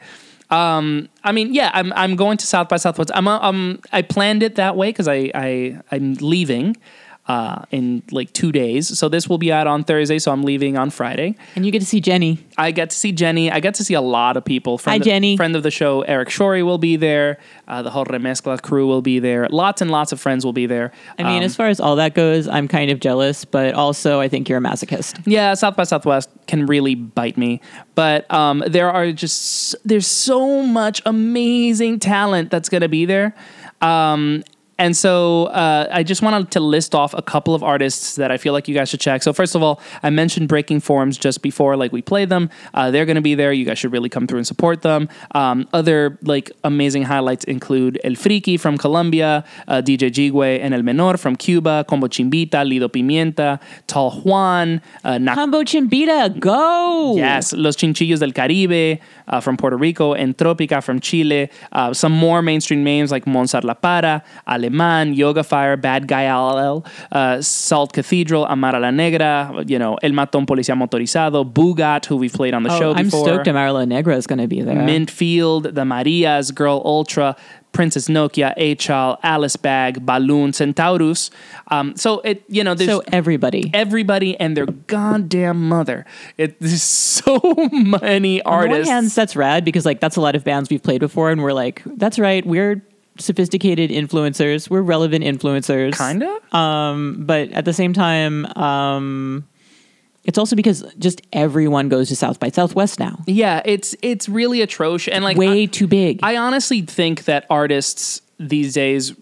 [0.52, 3.12] Um, I mean, yeah, I'm I'm going to South by Southwest.
[3.14, 6.76] I'm um I planned it that way because I I I'm leaving.
[7.30, 10.18] Uh, in like two days, so this will be out on Thursday.
[10.18, 11.36] So I'm leaving on Friday.
[11.56, 12.40] And you get to see Jenny.
[12.58, 13.52] I get to see Jenny.
[13.52, 14.80] I get to see a lot of people.
[14.80, 15.38] Friend Hi, Jenny.
[15.38, 17.38] Friend of the show, Eric Shorey will be there.
[17.68, 19.48] Uh, the whole Remezcla crew will be there.
[19.52, 20.92] Lots and lots of friends will be there.
[21.20, 24.20] I mean, Um, as far as all that goes, I'm kind of jealous, but also
[24.20, 25.22] I think you're a masochist.
[25.28, 27.62] yeah, South by Southwest can really bite me.
[27.94, 33.36] But um, there are just there's so much amazing talent that's going to be there.
[33.82, 34.44] Um,
[34.80, 38.38] and so uh, I just wanted to list off a couple of artists that I
[38.38, 39.22] feel like you guys should check.
[39.22, 42.50] So first of all, I mentioned Breaking Forms just before, like we played them.
[42.74, 43.52] Uh, they're going to be there.
[43.52, 45.10] You guys should really come through and support them.
[45.36, 50.82] Um, other like amazing highlights include El Friki from Colombia, uh, DJ Jigüe and El
[50.82, 57.18] Menor from Cuba, Combo Chimbita, Lido Pimienta, Tall Juan, uh, Combo Chimbita, go!
[57.18, 62.42] Yes, Los Chinchillos del Caribe uh, from Puerto Rico, Entropica from Chile, uh, some more
[62.42, 68.80] mainstream names like Monsar La Para, Alemán, Yoga Fire, Bad Gyal, uh, Salt Cathedral, Amara
[68.80, 72.64] la Negra, you know, El Mató a un Policía Motorizado, Bugat, who we've played on
[72.64, 73.26] the show Oh, I'm before.
[73.26, 74.84] stoked Amara La Negra is going to be there.
[74.84, 77.36] Mint Field, the Marias, Girl Ultra,
[77.80, 81.32] Princess Nokia, Achal, Alice Bag, Balloon, Centaurus.
[81.70, 83.72] Um, so it, you know, there's so everybody.
[83.74, 86.06] everybody and their goddamn mother.
[86.38, 87.40] It, there's so
[87.72, 88.90] many artists.
[88.90, 91.32] On one hand, that's rad because like that's a lot of bands we've played before,
[91.32, 92.84] and we're like, that's right, we're
[93.18, 96.38] sophisticated influencers, we're relevant influencers, Kinda?
[96.54, 99.48] Um, but at the same time, um,
[100.24, 103.20] it's also because just everyone goes to South by Southwest now.
[103.28, 106.20] yeah, it's it's really atrocious and like Way I, too big.
[106.24, 109.13] I honestly think that artists these days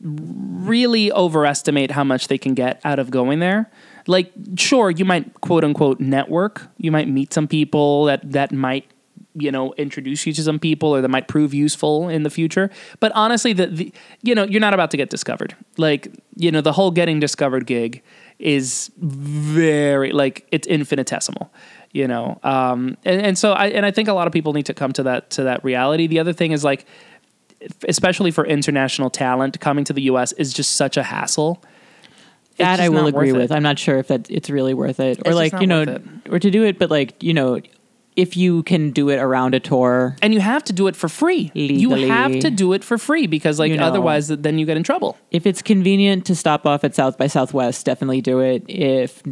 [0.00, 3.70] really overestimate how much they can get out of going there.
[4.06, 6.66] Like, sure, you might quote unquote network.
[6.78, 8.90] You might meet some people that that might
[9.34, 12.70] you know introduce you to some people or that might prove useful in the future.
[12.98, 15.54] But honestly, the, the you know you're not about to get discovered.
[15.76, 18.02] Like you know the whole getting discovered gig
[18.40, 21.52] is very like it's infinitesimal
[21.92, 22.38] you know?
[22.44, 24.92] Um and, and so i and i think a lot of people need to come
[24.92, 26.06] to that to that reality.
[26.06, 26.86] The other thing is like
[27.88, 31.62] especially for international talent coming to the us is just such a hassle.
[32.56, 33.50] That I will agree with.
[33.50, 33.54] it.
[33.54, 36.38] I'm not sure if that it's really worth it, or just like you know, or
[36.38, 37.60] to do it, but like you know,
[38.16, 41.08] if you can do it around a tour, and you have to do it for
[41.08, 43.84] free you have to do it for free because like You know.
[43.84, 47.26] otherwise then you get in trouble if it's convenient to stop off at South by
[47.26, 48.64] Southwest, definitely do it.
[48.68, 49.22] If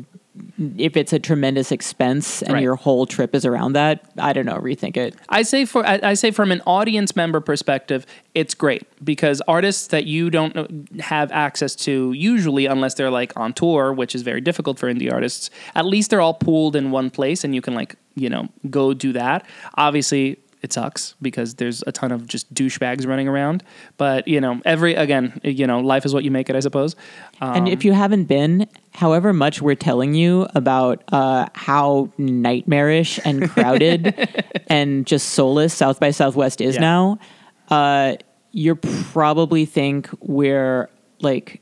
[0.76, 2.62] if it's a tremendous expense and Right.
[2.62, 5.14] your whole trip is around that, I don't know, rethink it.
[5.28, 9.88] I say for I, I say from an audience member perspective, it's great because artists
[9.88, 14.40] that you don't have access to usually, unless they're like on tour, which is very
[14.40, 15.50] difficult for indie artists.
[15.74, 18.94] At least they're all pooled in one place, and you can like you know go
[18.94, 19.44] do that.
[19.76, 23.62] Obviously, it sucks because there's a ton of just douchebags running around.
[23.96, 26.96] But you know, every again, you know, life is what you make it, I suppose.
[27.40, 33.20] Um, and if you haven't been, however much we're telling you about uh, how nightmarish
[33.24, 34.14] and crowded
[34.68, 36.80] and just soulless South by Southwest is Yeah.
[36.80, 37.18] now,
[37.68, 38.16] uh,
[38.50, 40.88] you probably think we're
[41.20, 41.60] like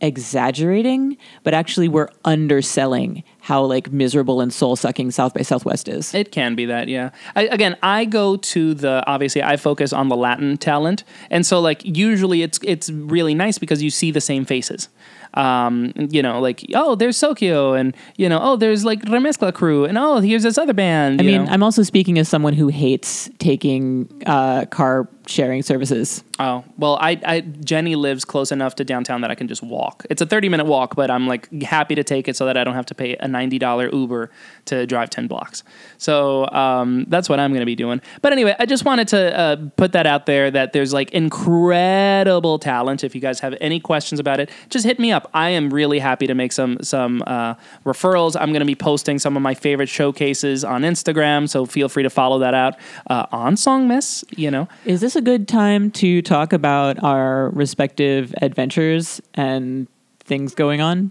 [0.00, 6.14] exaggerating, but actually we're underselling how like miserable and soul sucking South by Southwest is.
[6.14, 7.10] It can be that, yeah.
[7.36, 11.60] I, again, I go to the obviously I focus on the Latin talent, and so
[11.60, 14.88] like usually it's it's really nice because you see the same faces.
[15.34, 19.84] Um, you know, like oh, there's Sokyo, and you know, oh, there's like Remezcla crew,
[19.84, 21.20] and oh, here's this other band.
[21.20, 21.50] I mean, know?
[21.50, 26.24] I'm also speaking as someone who hates taking uh, car sharing services.
[26.38, 30.04] oh well, I, I Jenny lives close enough to downtown that I can just walk.
[30.10, 32.64] It's a 30 minute walk, but I'm like happy to take it so that I
[32.64, 34.30] don't have to pay a $90 Uber
[34.66, 35.62] to drive 10 blocks.
[35.98, 38.00] So um, that's what I'm going to be doing.
[38.22, 42.58] But anyway, I just wanted to uh, put that out there that there's like incredible
[42.58, 43.04] talent.
[43.04, 45.30] If you guys have any questions about it, just hit me up.
[45.34, 47.54] I am really happy to make some some uh,
[47.84, 48.36] referrals.
[48.40, 52.02] I'm going to be posting some of my favorite showcases on Instagram, so feel free
[52.02, 52.76] to follow that out
[53.08, 54.24] uh, on Songmess.
[54.36, 59.86] You know, Is this a good time to talk about our respective adventures and
[60.20, 61.10] things going on?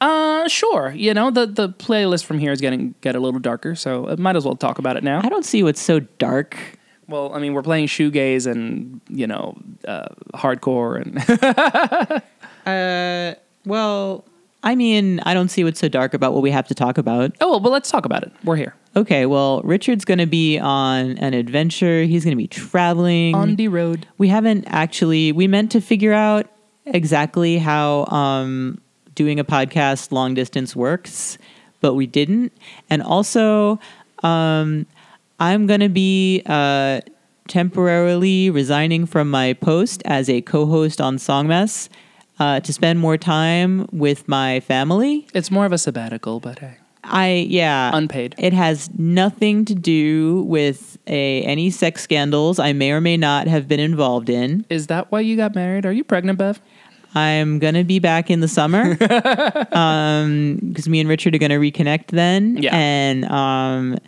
[0.00, 0.92] Uh, sure.
[0.96, 4.16] You know, the the playlist from here is getting get a little darker, so I
[4.16, 5.20] might as well talk about it now.
[5.22, 6.56] I don't see what's so dark.
[7.06, 12.22] Well, I mean, we're playing shoegaze and you know, uh, hardcore and
[12.66, 13.34] Uh,
[13.64, 14.24] well,
[14.62, 17.34] I mean, I don't see what's so dark about what we have to talk about.
[17.40, 18.32] oh well, but let's talk about it.
[18.44, 22.02] We're here Okay, well, Richard's going to be on an adventure.
[22.02, 23.34] He's going to be traveling.
[23.36, 24.06] on the road.
[24.18, 26.46] we haven't actually we meant to figure out
[26.86, 28.80] exactly how um,
[29.14, 31.38] doing a podcast long distance works
[31.80, 32.52] but we didn't
[32.88, 33.78] and also
[34.22, 34.86] um,
[35.38, 37.00] i'm going to be uh,
[37.48, 41.88] temporarily resigning from my post as a co-host on songmess
[42.40, 46.76] uh, to spend more time with my family It's more of a sabbatical, but hey,
[47.04, 48.34] i yeah unpaid.
[48.38, 53.46] it has nothing to do with a any sex scandals I may or may not
[53.46, 54.66] have been involved in.
[54.68, 55.86] Is that why you got married?
[55.86, 56.60] Are you pregnant, Bev?
[57.14, 62.56] I'm gonna be back in the summer because me and Richard are gonna reconnect then.
[62.58, 62.76] Yeah.
[62.76, 63.98] and um,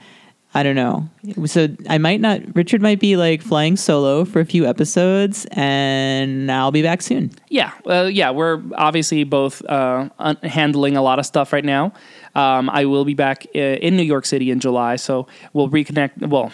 [0.55, 1.09] I don't know.
[1.46, 2.40] So I might not.
[2.55, 7.30] Richard might be like flying solo for a few episodes, and I'll be back soon.
[7.48, 11.94] Yeah, well, yeah, we're obviously both uh, un- handling a lot of stuff right now.
[12.34, 16.26] Um, I will be back uh, in New York City in July, so we'll reconnect.
[16.28, 16.53] Well,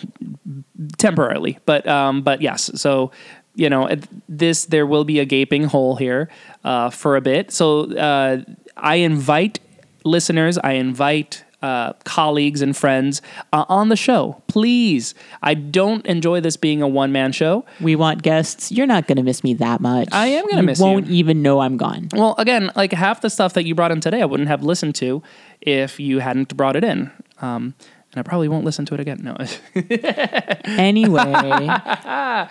[0.98, 2.70] temporarily, but um, but yes.
[2.80, 3.10] So
[3.56, 3.88] you know,
[4.28, 6.28] this there will be a gaping hole here
[6.62, 7.50] uh, for a bit.
[7.50, 8.42] So uh,
[8.76, 9.58] I invite
[10.04, 13.20] listeners, I invite uh, colleagues and friends
[13.52, 14.40] uh, on the show.
[14.46, 15.14] Please.
[15.42, 17.64] I don't enjoy this being a one man show.
[17.80, 18.70] We want guests.
[18.70, 20.08] You're not going to miss me that much.
[20.12, 20.84] I am gonna miss you.
[20.84, 22.08] Won't even know I'm gone.
[22.12, 24.94] Well, again, like half the stuff that you brought in today, I wouldn't have listened
[24.96, 25.22] to
[25.60, 27.10] if you hadn't brought it in.
[27.40, 27.74] Um,
[28.12, 29.20] and I probably won't listen to it again.
[29.22, 29.36] No.
[30.64, 31.68] Anyway,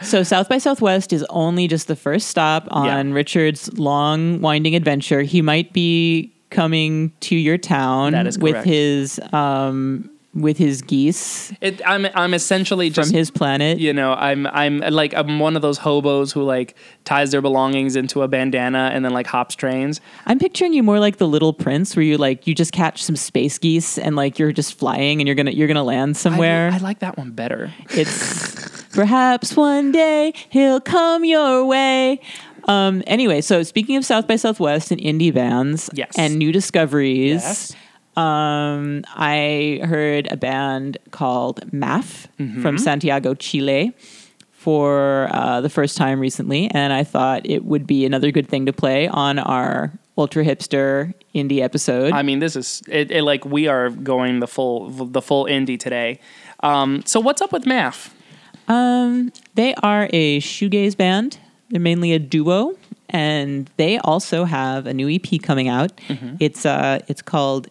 [0.01, 3.13] so South by Southwest is only just the first stop on Yeah.
[3.15, 5.21] Richard's long, winding adventure.
[5.21, 11.51] He might be coming to your town That is with his um, with his geese
[11.61, 13.09] it, I'm, I'm essentially just.
[13.09, 13.79] from his planet.
[13.79, 16.75] you know, I'm I'm like I'm one of those hobos who like
[17.05, 19.99] ties their belongings into a bandana and then like hops trains.
[20.27, 23.15] I'm picturing you more like the Little Prince, where you like you just catch some
[23.15, 26.69] space geese and like you're just flying and you're gonna you're gonna land somewhere.
[26.71, 27.73] I, I like that one better.
[27.89, 32.19] It's perhaps one day he'll come your way.
[32.67, 36.11] Um, anyway, so speaking of South by Southwest and indie bands Yes.
[36.17, 37.75] and new discoveries, Yes.
[38.17, 42.61] um, I heard a band called MAF Mm-hmm.
[42.61, 43.93] from Santiago, Chile
[44.51, 48.65] for uh, the first time recently, and I thought it would be another good thing
[48.65, 52.11] to play on our ultra hipster indie episode.
[52.11, 53.21] I mean, this is it, it.
[53.23, 56.19] Like we are going the full the full indie today.
[56.61, 58.13] Um, so what's up with math?
[58.67, 61.37] Um, they are a shoegaze band.
[61.69, 62.77] They're mainly a duo,
[63.09, 65.95] and they also have a new EP coming out.
[66.07, 66.35] Mm-hmm.
[66.39, 67.67] It's uh, it's called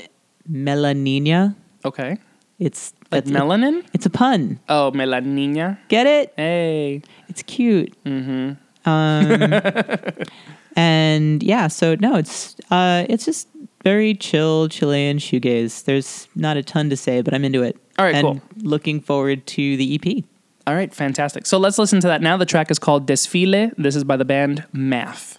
[0.51, 1.55] Melanina.
[1.85, 2.19] Okay,
[2.59, 3.85] It's like melanin.
[3.93, 4.59] It's a pun.
[4.69, 5.79] Oh, melanina.
[5.89, 6.33] Get it?
[6.37, 7.03] Hey.
[7.29, 7.95] It's cute.
[8.05, 8.53] Mm-hmm.
[8.89, 10.13] Um,
[10.77, 13.49] and yeah, so no, it's uh, it's just
[13.85, 15.85] very chill Chilean shoegaze.
[15.85, 17.77] There's not a ton to say, but I'm into it.
[17.99, 18.43] All right, and cool.
[18.63, 20.25] Looking forward to the EP.
[20.67, 21.47] All right, fantastic.
[21.47, 22.37] So let's listen to that now.
[22.37, 23.73] The track is called Desfile.
[23.79, 25.39] This is by the band Math.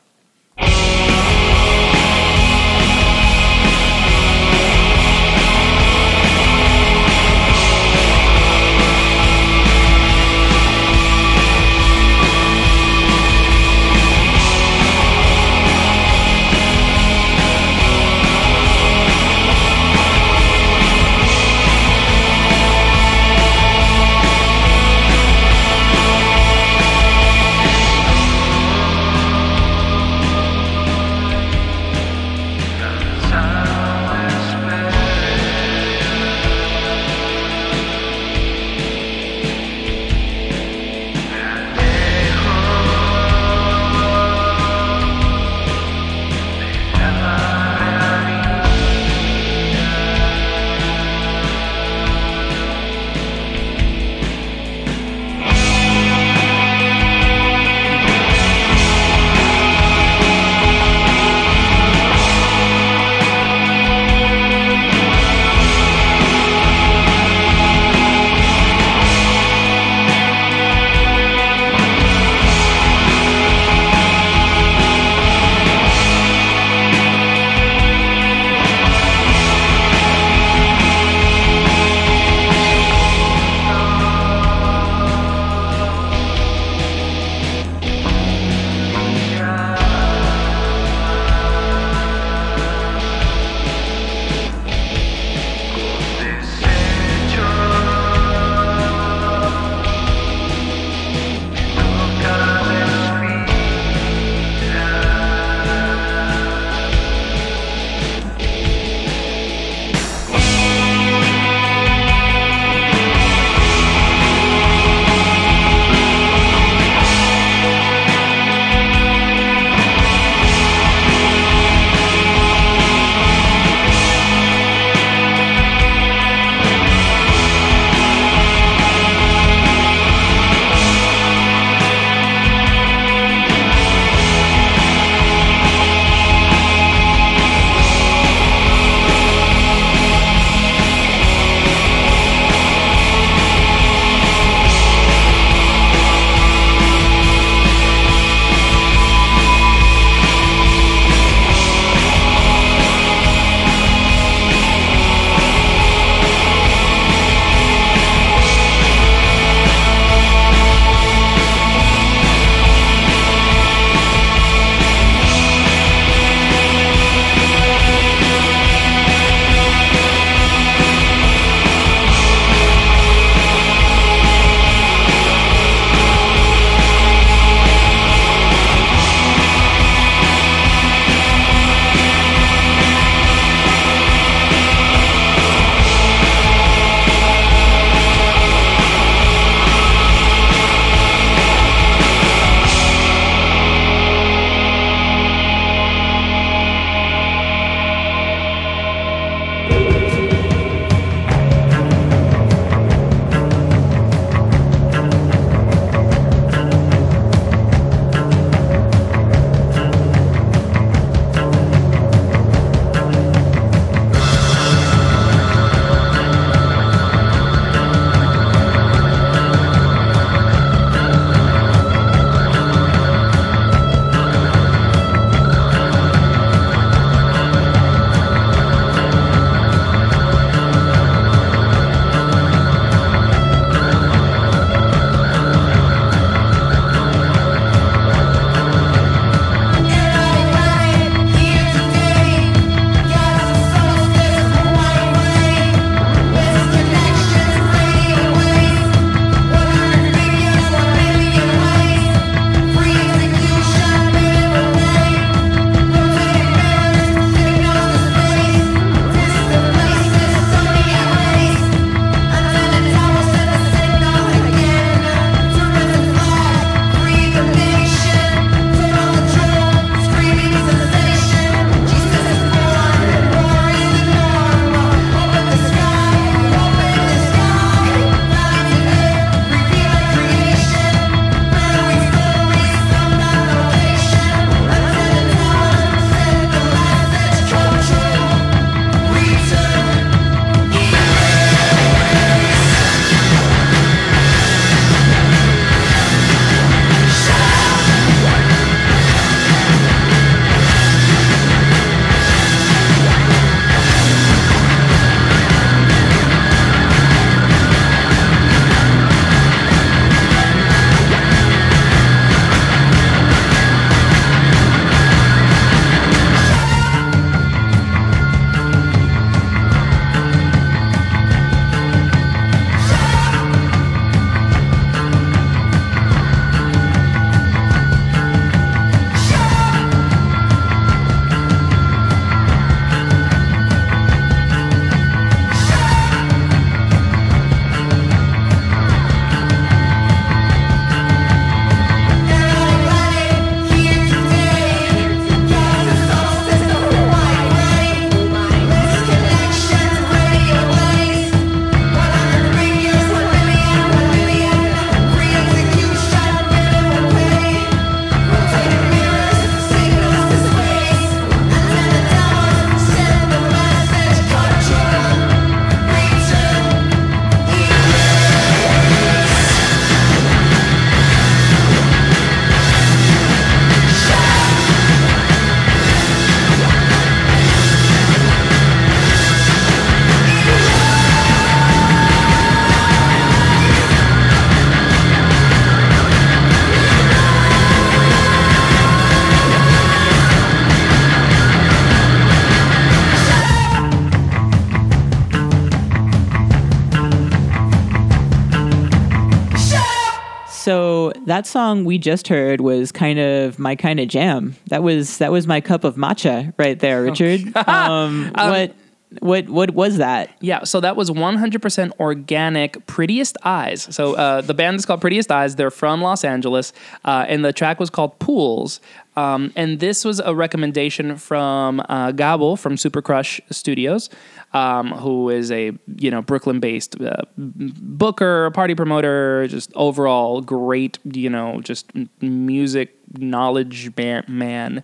[401.38, 404.56] That song we just heard was kind of my kind of jam.
[404.70, 407.56] That was that was my cup of matcha right there, Richard.
[407.68, 408.74] um, what
[409.20, 410.32] what what was that?
[410.42, 413.88] Yeah, so that was 100% organic Prettiest Eyes.
[413.96, 415.56] So uh, the band is called Prettiest Eyes.
[415.56, 416.74] They're from Los Angeles,
[417.06, 418.82] uh, and the track was called Pools.
[419.16, 424.10] Um, and this was a recommendation from uh, Gabo from Super Crush Studios,
[424.58, 431.30] um, who is a you know Brooklyn-based uh, booker, party promoter, just overall great you
[431.30, 431.92] know just
[432.22, 434.24] music knowledge man.
[434.28, 434.84] man.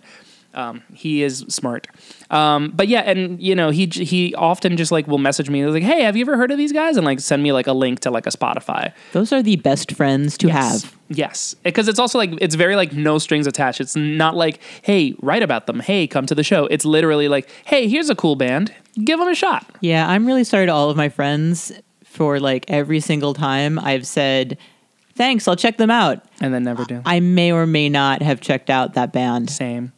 [0.54, 1.88] Um, he is smart.
[2.30, 5.82] Um, but yeah, and you know, he he often just like will message me like,
[5.82, 8.00] "Hey, have you ever heard of these guys?" and like send me like a link
[8.00, 8.92] to like a Spotify.
[9.12, 10.93] Those are the best friends to have.
[11.08, 13.80] Yes, because it's also like it's very like no strings attached.
[13.80, 17.48] It's not like, "Hey, write about them." "Hey, come to the show." It's literally like,
[17.66, 18.72] "Hey, here's a cool band.
[19.04, 21.72] Give them a shot." Yeah, I'm really sorry to all of my friends
[22.04, 24.56] for like every single time I've said,
[25.14, 27.02] "Thanks, I'll check them out." And then never do.
[27.04, 29.50] I may or may not have checked out that band.
[29.50, 29.92] Same.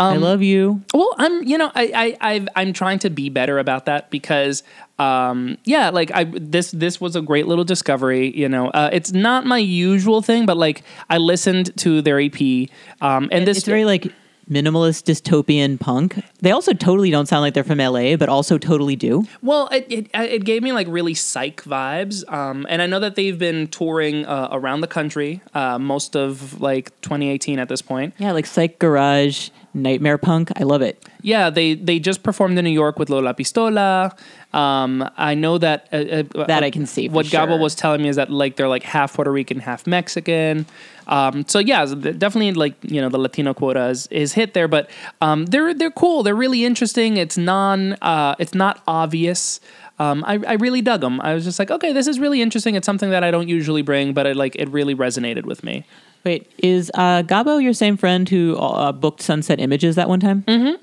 [0.00, 0.82] I love you.
[0.94, 4.62] Well, I'm, you know, I, I, I've, I'm trying to be better about that because,
[4.98, 8.36] um, yeah, like I, this, this was a great little discovery.
[8.36, 12.40] You know, uh, it's not my usual thing, but like I listened to their EP,
[13.00, 14.12] um, and this it's very like
[14.50, 16.22] minimalist dystopian punk.
[16.40, 19.26] They also totally don't sound like they're from LA, but also totally do.
[19.42, 23.14] Well, it, it it gave me like really psych vibes, um, and I know that
[23.14, 28.14] they've been touring uh, around the country uh, most of like 2018 at this point.
[28.18, 30.50] Yeah, like Psych Garage, Nightmare Punk.
[30.56, 31.04] I love it.
[31.22, 34.16] Yeah, they they just performed in New York with Lola Pistola.
[34.52, 38.08] Um, I know that uh, uh, That I can see what Gabo was telling me
[38.08, 40.66] is that like they're like half Puerto Rican, half Mexican.
[41.06, 44.90] Um, so yeah, definitely like you know the Latino quota is, is hit there, but
[45.20, 46.22] um, they're they're cool.
[46.22, 47.16] They're really interesting.
[47.16, 49.60] It's non uh, it's not obvious.
[49.98, 51.20] Um, I, I really dug them.
[51.20, 52.74] I was just like, okay, this is really interesting.
[52.74, 55.84] It's something that I don't usually bring, but it like it really resonated with me.
[56.24, 60.42] Wait, is uh, Gabo your same friend who uh, booked Sunset Images that one time?
[60.42, 60.82] Mm-hmm.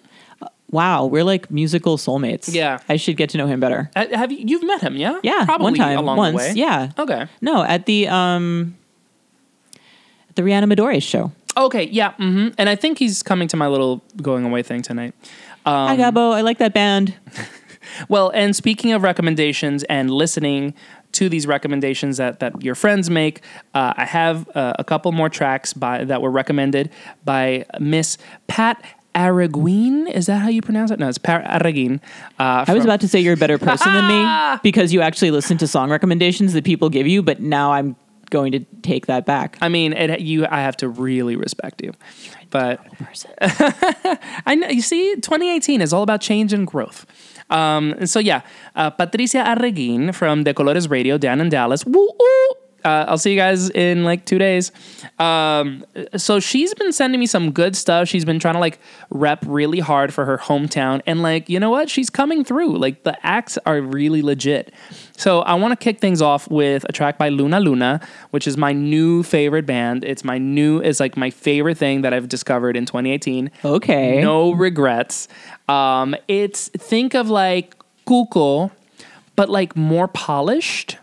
[0.72, 2.54] Wow, we're like musical soulmates.
[2.54, 2.80] Yeah.
[2.90, 3.90] I should get to know him better.
[3.96, 4.96] Uh, have you you've met him?
[4.96, 6.34] Yeah, Yeah, probably one time, along once.
[6.44, 6.54] the way.
[6.56, 6.92] Yeah.
[6.98, 7.26] Okay.
[7.42, 8.76] No, at the um,
[10.30, 11.32] at the Rihanna Medore show.
[11.56, 12.50] Okay, yeah, Mm-hmm.
[12.60, 15.16] and I think he's coming to my little going away thing tonight.
[15.66, 16.34] Um, Hi, Gabo.
[16.34, 17.16] I like that band.
[18.10, 20.74] Well, and speaking of recommendations and listening
[21.14, 23.42] to these recommendations that, that your friends make,
[23.74, 26.92] uh, I have uh, a couple more tracks by that were recommended
[27.24, 28.84] by Miss Pat
[29.18, 30.10] Araguin.
[30.12, 31.00] Is that how you pronounce it?
[31.00, 32.00] No, it's Pat Araguin.
[32.40, 35.32] Uh, I was about to say you're a better person than me because you actually
[35.32, 37.96] listen to song recommendations that people give you, but now I'm
[38.30, 39.58] going to take that back.
[39.60, 40.46] I mean, it, you.
[40.46, 41.94] I have to really respect you,
[42.52, 42.80] but
[44.46, 44.68] I know.
[44.68, 47.06] You see, 2018 is all about change and growth.
[47.50, 48.42] Um, so yeah,
[48.76, 51.86] uh, Patricia Arreguin from De Colores Radio down in Dallas.
[51.86, 52.67] Woo, woo.
[52.88, 54.72] Uh, I'll see you guys in like two days.
[55.20, 55.86] Um,
[56.16, 58.08] so she's been sending me some good stuff.
[58.08, 58.80] She's been trying to like
[59.10, 62.78] rep really hard for her hometown, and like you know what, she's coming through.
[62.78, 64.74] Like the acts are really legit.
[65.18, 68.56] So I want to kick things off with a track by Luna Luna, which is
[68.56, 70.06] my new favorite band.
[70.06, 73.52] It's my new, it's like my favorite thing that I've discovered in 2018.
[73.66, 74.22] Okay.
[74.22, 75.28] No regrets.
[75.68, 77.76] Um, it's think of like
[78.06, 78.72] Cuco,
[79.36, 81.00] but like more polished.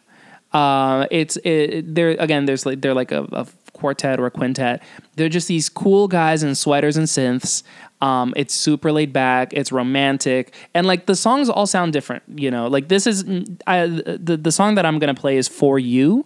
[0.55, 4.83] Uh, it's it, they're again there's like they're like a, a quartet or a quintet.
[5.17, 7.65] They're just these cool guys in sweaters and synths.
[8.01, 9.53] Um, it's super laid back.
[9.53, 12.23] It's romantic, and like the songs all sound different.
[12.37, 13.25] You know, like this is
[13.67, 16.25] I, the the song that I'm gonna play is for you.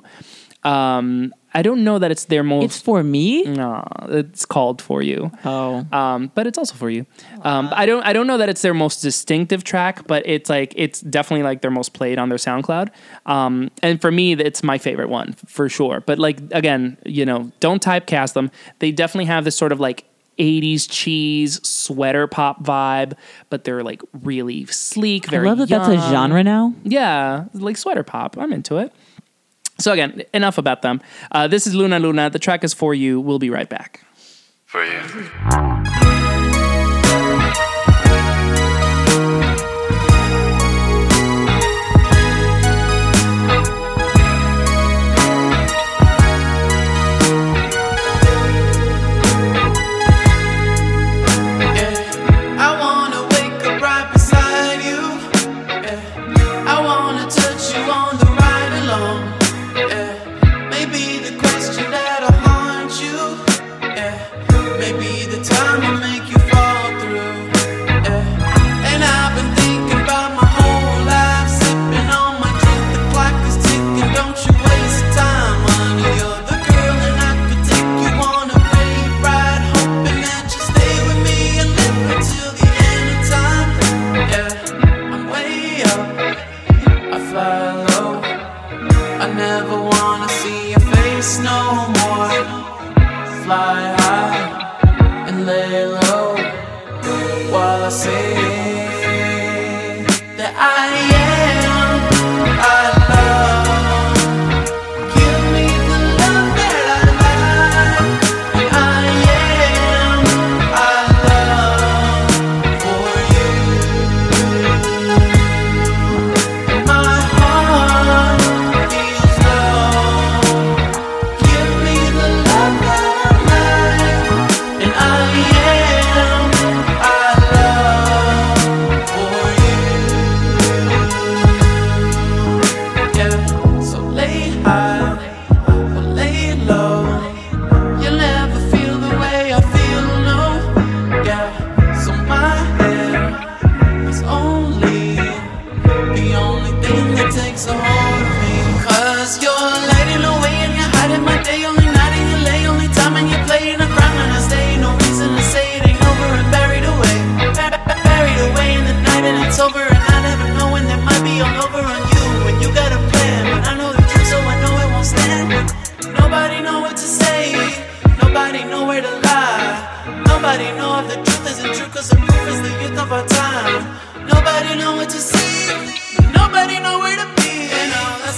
[0.63, 2.65] Um, I don't know that it's their most.
[2.65, 3.43] It's for me.
[3.45, 5.33] no, it's called for you.
[5.45, 5.87] Oh.
[5.93, 7.07] Um, but it's also for you.
[7.43, 10.75] Um, I don't I don't know that it's their most distinctive track, but it's like
[10.77, 12.91] it's definitely like their most played on their SoundCloud.
[13.27, 16.01] Um, and for me, it's my favorite one for sure.
[16.01, 18.51] But like again, you know, don't typecast them.
[18.81, 20.05] They definitely have this sort of like
[20.39, 23.15] 80s cheese sweater pop vibe,
[23.51, 26.75] but they're like really sleek, I love that that's a genre now.
[26.85, 28.39] Yeah, like sweater pop.
[28.39, 28.93] I'm into it.
[29.81, 31.01] So again, enough about them.
[31.31, 32.31] Uh, this is Luna Luna.
[32.31, 33.21] The track is for you.
[33.21, 34.01] We'll be right back.
[34.67, 36.08] For you.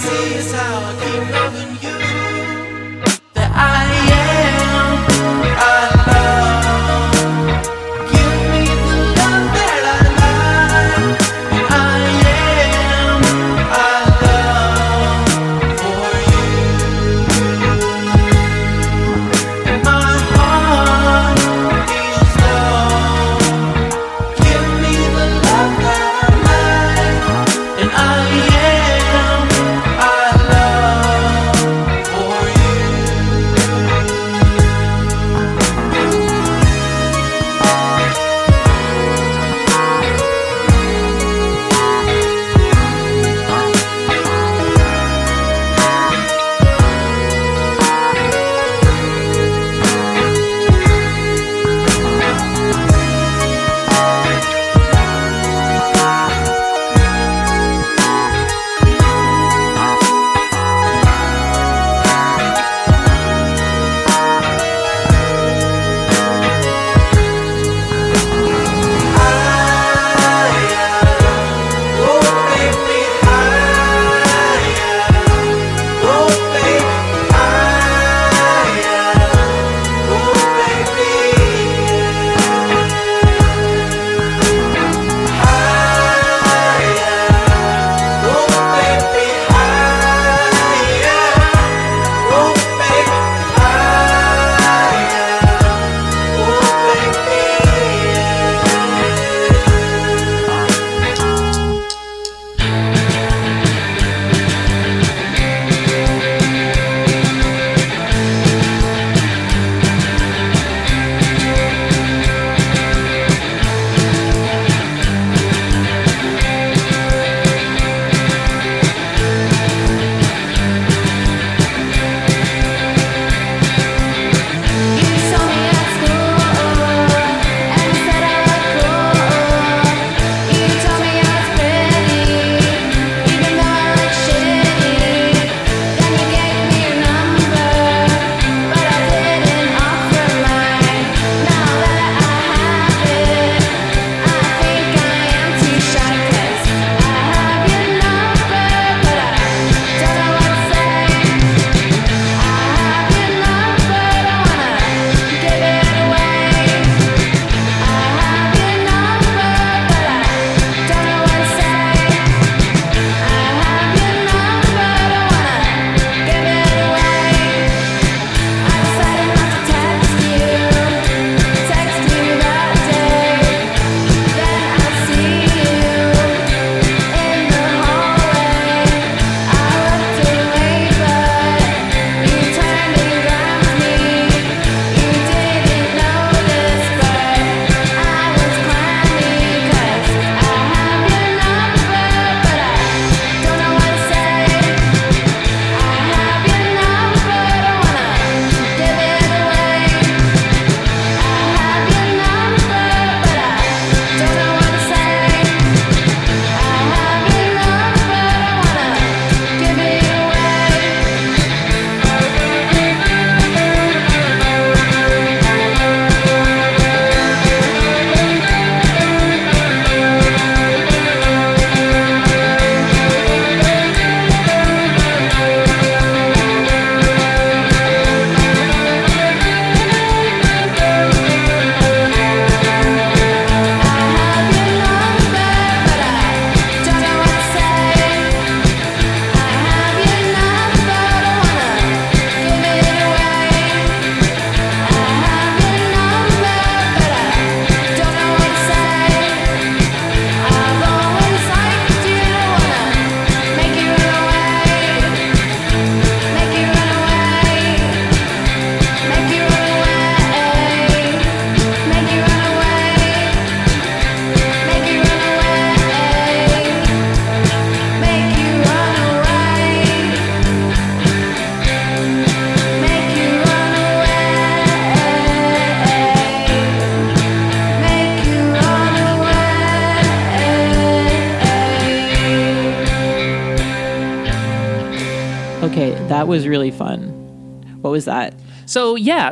[0.00, 1.79] See is how I keep loving you.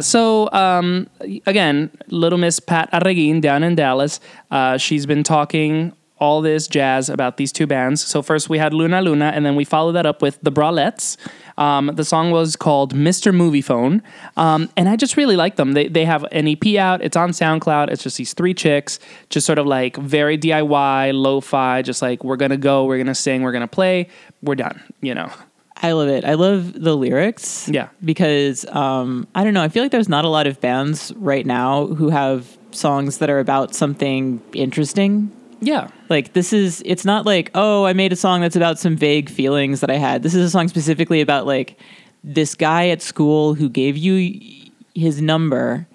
[0.00, 1.08] So um,
[1.46, 4.20] again, Little Miss Pat Arreguin down in Dallas.
[4.50, 8.04] Uh, she's been talking all this jazz about these two bands.
[8.04, 11.16] So first we had Luna Luna, and then we followed that up with the Bralettes.
[11.56, 13.34] Um, the song was called Mr.
[13.34, 14.02] Movie Phone,
[14.36, 15.72] um, and I just really like them.
[15.72, 17.02] They they have an EP out.
[17.02, 17.90] It's on SoundCloud.
[17.90, 18.98] It's just these three chicks,
[19.30, 21.82] just sort of like very DIY, lo-fi.
[21.82, 24.08] Just like we're gonna go, we're gonna sing, we're gonna play,
[24.42, 24.80] we're done.
[25.00, 25.32] You know.
[25.80, 26.24] I love it.
[26.24, 27.68] I love the lyrics.
[27.68, 27.88] Yeah.
[28.04, 29.62] Because um, I don't know.
[29.62, 33.30] I feel like there's not a lot of bands right now who have songs that
[33.30, 35.30] are about something interesting.
[35.60, 35.88] Yeah.
[36.08, 36.82] Like this is.
[36.84, 39.96] It's not like oh, I made a song that's about some vague feelings that I
[39.96, 40.22] had.
[40.22, 41.78] This is a song specifically about like
[42.24, 45.86] this guy at school who gave you his number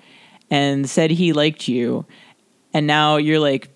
[0.50, 2.06] and said he liked you,
[2.74, 3.70] and now you're like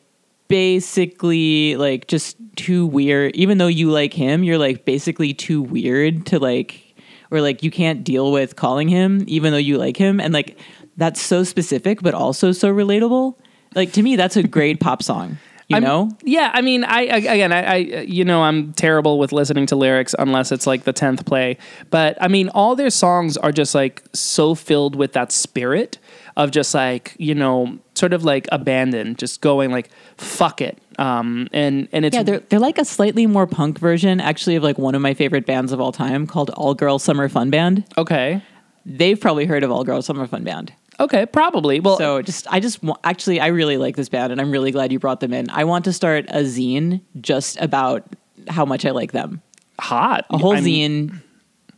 [0.48, 3.36] basically like just too weird.
[3.36, 6.96] Even though you like him you're like basically too weird to like
[7.32, 10.20] or like you can't deal with calling him even though you like him.
[10.20, 10.60] And like
[10.96, 13.36] that's so specific but also so relatable.
[13.76, 15.38] Like to me that's a great pop song
[15.68, 16.12] you I'm- know?
[16.24, 19.76] Yeah, I mean, I, I again, I, I, you know, I'm terrible with listening to
[19.76, 21.58] lyrics unless it's like the tenth play.
[21.90, 26.00] But I mean, all their songs are just like so filled with that spirit
[26.38, 30.78] of just like you know, sort of like abandoned, just going like fuck it.
[30.98, 34.64] Um, and and it's yeah they're, they're like a slightly more punk version actually of
[34.64, 37.86] like one of my favorite bands of all time called all girl summer fun band
[37.98, 38.42] okay,
[38.84, 41.80] they've probably heard of all girl summer fun band okay, probably.
[41.80, 44.92] Well, So just, I just actually, I really like this band, and I'm really glad
[44.92, 45.50] you brought them in.
[45.50, 48.04] I want to start a zine just about
[48.48, 49.42] how much I like them.
[49.80, 50.26] hot.
[50.30, 51.22] A whole I mean, zine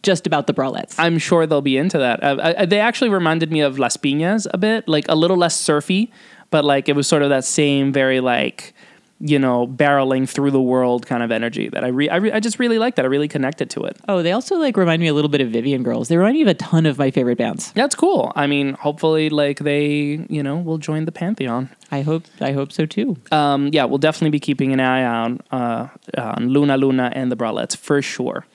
[0.03, 0.95] just about the Bralettes.
[0.97, 2.23] I'm sure they'll be into that.
[2.23, 5.55] Uh, uh, they actually reminded me of Las Piñas a bit, like a little less
[5.55, 6.11] surfy,
[6.51, 8.73] but like it was sort of that same very like
[9.21, 12.39] you know barreling through the world kind of energy that I re- I, re- I
[12.39, 13.03] just really like that.
[13.03, 13.97] I really connected to it.
[14.07, 16.07] oh, they also like remind me a little bit of Vivian Girls.
[16.07, 17.73] They remind me of a ton of my favorite bands.
[17.73, 18.31] That's cool.
[18.35, 21.69] I mean, hopefully, like they you know will join the pantheon.
[21.91, 23.17] I hope, I hope so too.
[23.31, 27.35] Um, yeah, we'll definitely be keeping an eye on uh, on Luna Luna and the
[27.35, 28.45] Bralettes for sure.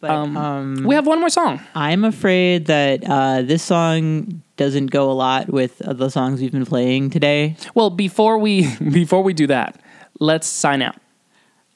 [0.00, 1.60] But um, We have one more song.
[1.74, 6.52] I'm afraid that uh, this song doesn't go a lot with uh, the songs we've
[6.52, 7.56] been playing today.
[7.74, 9.80] Well, before we before we do that,
[10.20, 10.96] let's sign out.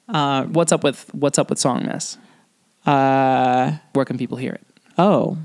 [0.09, 2.18] Uh, what's up with what's up with Song Mess?
[2.86, 4.66] Uh, Where can people hear it?
[4.98, 5.38] oh,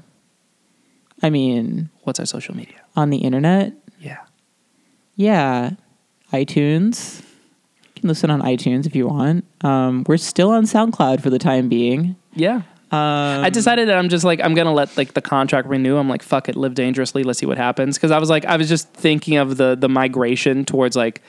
[1.24, 2.76] I mean, What's our social media?
[2.96, 4.20] on the internet, Yeah.
[5.16, 5.72] Yeah,
[6.34, 7.22] iTunes.
[7.96, 9.46] You can listen on iTunes if you want.
[9.62, 12.16] Um, we're still on SoundCloud for the time being.
[12.36, 12.62] Yeah.
[12.92, 15.98] Um, I decided that I'm just like I'm gonna let like the contract renew.
[15.98, 17.24] I'm like fuck it, live dangerously.
[17.24, 17.98] Let's see what happens.
[17.98, 21.22] Because I was like I was just thinking of the the migration towards like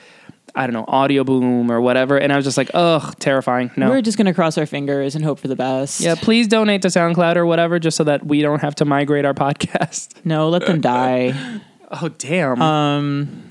[0.55, 3.71] I don't know Audioboom or whatever, and I was just like ugh, terrifying.
[3.75, 3.89] No.
[3.89, 5.99] We're just gonna cross our fingers and hope for the best.
[5.99, 9.25] yeah, please donate to SoundCloud or whatever, just so that we don't have to migrate
[9.25, 10.13] our podcast.
[10.23, 11.59] No, let them die.
[11.89, 12.61] Oh damn.
[12.61, 13.43] Um.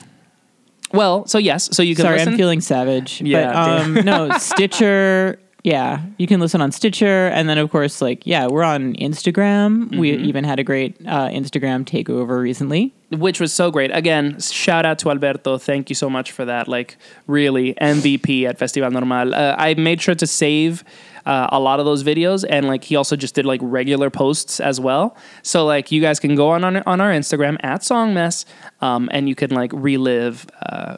[0.93, 2.35] Well, so yes, so you can Sorry, listen.
[2.35, 3.23] I'm feeling savage.
[3.23, 5.39] Yeah, but um, no, Stitcher.
[5.67, 9.99] Yeah, you can listen on Stitcher, and then of course, like, yeah, we're on Instagram.
[9.99, 10.25] We Mm-hmm.
[10.27, 12.95] even had a great uh, Instagram takeover recently.
[13.11, 13.91] which was so great.
[13.93, 15.59] Again, shout out to Alberto.
[15.59, 16.69] Thank you so much for that.
[16.69, 19.35] Like, really, MVP at Festival Normal.
[19.35, 20.85] Uh, I made sure to save
[21.27, 24.61] uh, a lot of those videos, and like he also just did like regular posts
[24.61, 25.17] as well.
[25.43, 28.45] So like you guys can go on on, on our Instagram at Songmess,
[28.81, 30.97] um, and you can like relive uh,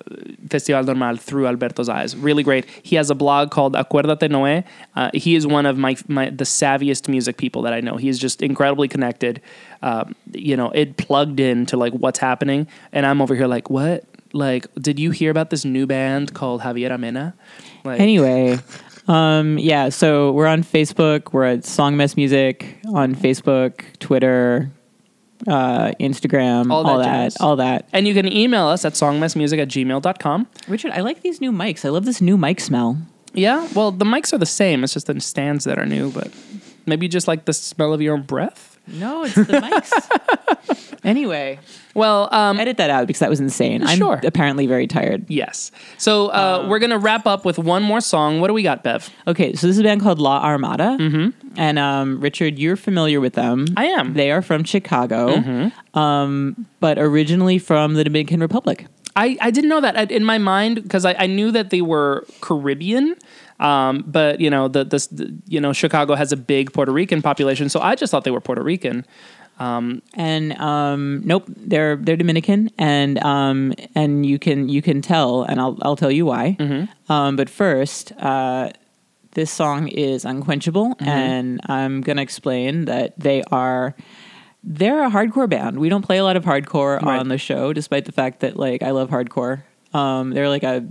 [0.48, 2.14] Festival Normal through Alberto's eyes.
[2.14, 2.66] Really great.
[2.82, 4.64] He has a blog called Acuérdate Noé.
[4.94, 7.96] Uh, he is one of my my the savviest music people that I know.
[7.96, 9.40] He's just incredibly connected.
[9.82, 14.05] Um, you know, it plugged into like what's happening, and I'm over here like, what?
[14.34, 17.34] Like, did you hear about this new band called Javiera Mena?
[17.84, 18.59] Like, Anyway,
[19.09, 21.32] um, yeah, so we're on Facebook.
[21.32, 24.70] We're at Song Mess Music on Facebook, Twitter,
[25.47, 27.89] uh, Instagram, All all that that, all that.
[27.93, 30.47] and you can email us at songmessmusic at gmail.com.
[30.68, 31.85] Richard, I like these new mics.
[31.85, 32.98] I love this new mic smell.
[33.35, 34.82] Yeah, well, the mics are the same.
[34.85, 36.32] It's just the stands that are new, but
[36.86, 38.67] maybe you just like the smell of your own breath.
[38.93, 40.98] No, it's the mics.
[41.05, 41.59] anyway,
[41.94, 43.82] Well, um, edit that out because that was insane.
[43.85, 45.27] I'm apparently very tired.
[45.28, 45.70] yes.
[45.97, 48.40] So uh, we're gonna wrap up with one more song.
[48.40, 49.10] What do we got, Bev?
[49.27, 50.97] Okay, so this is a band called La Armada.
[51.01, 51.48] Mm-hmm.
[51.56, 53.66] And um, Richard, you're familiar with them.
[53.77, 54.15] I am.
[54.15, 58.86] They are from Chicago, um, but originally from the Dominican Republic.
[59.16, 61.81] I, I didn't know that I, in my mind because I, I knew that they
[61.82, 63.16] were Caribbean,
[63.60, 67.22] um, but you know the, this the you know Chicago has a big Puerto Rican
[67.22, 69.05] population, so I just thought they were Puerto Rican.
[69.60, 75.60] and um, nope, they're they're Dominican, and um, and you can you can tell, and
[75.60, 76.56] I'll I'll tell you why.
[77.09, 78.70] Um, but first, uh,
[79.32, 83.94] this song is Unquenchable, and I'm gonna explain that they are
[84.62, 85.78] they're a hardcore band.
[85.78, 87.18] We don't play a lot of hardcore Right.
[87.18, 89.62] on the show, despite the fact that like I love hardcore.
[89.93, 90.86] Um, they're like a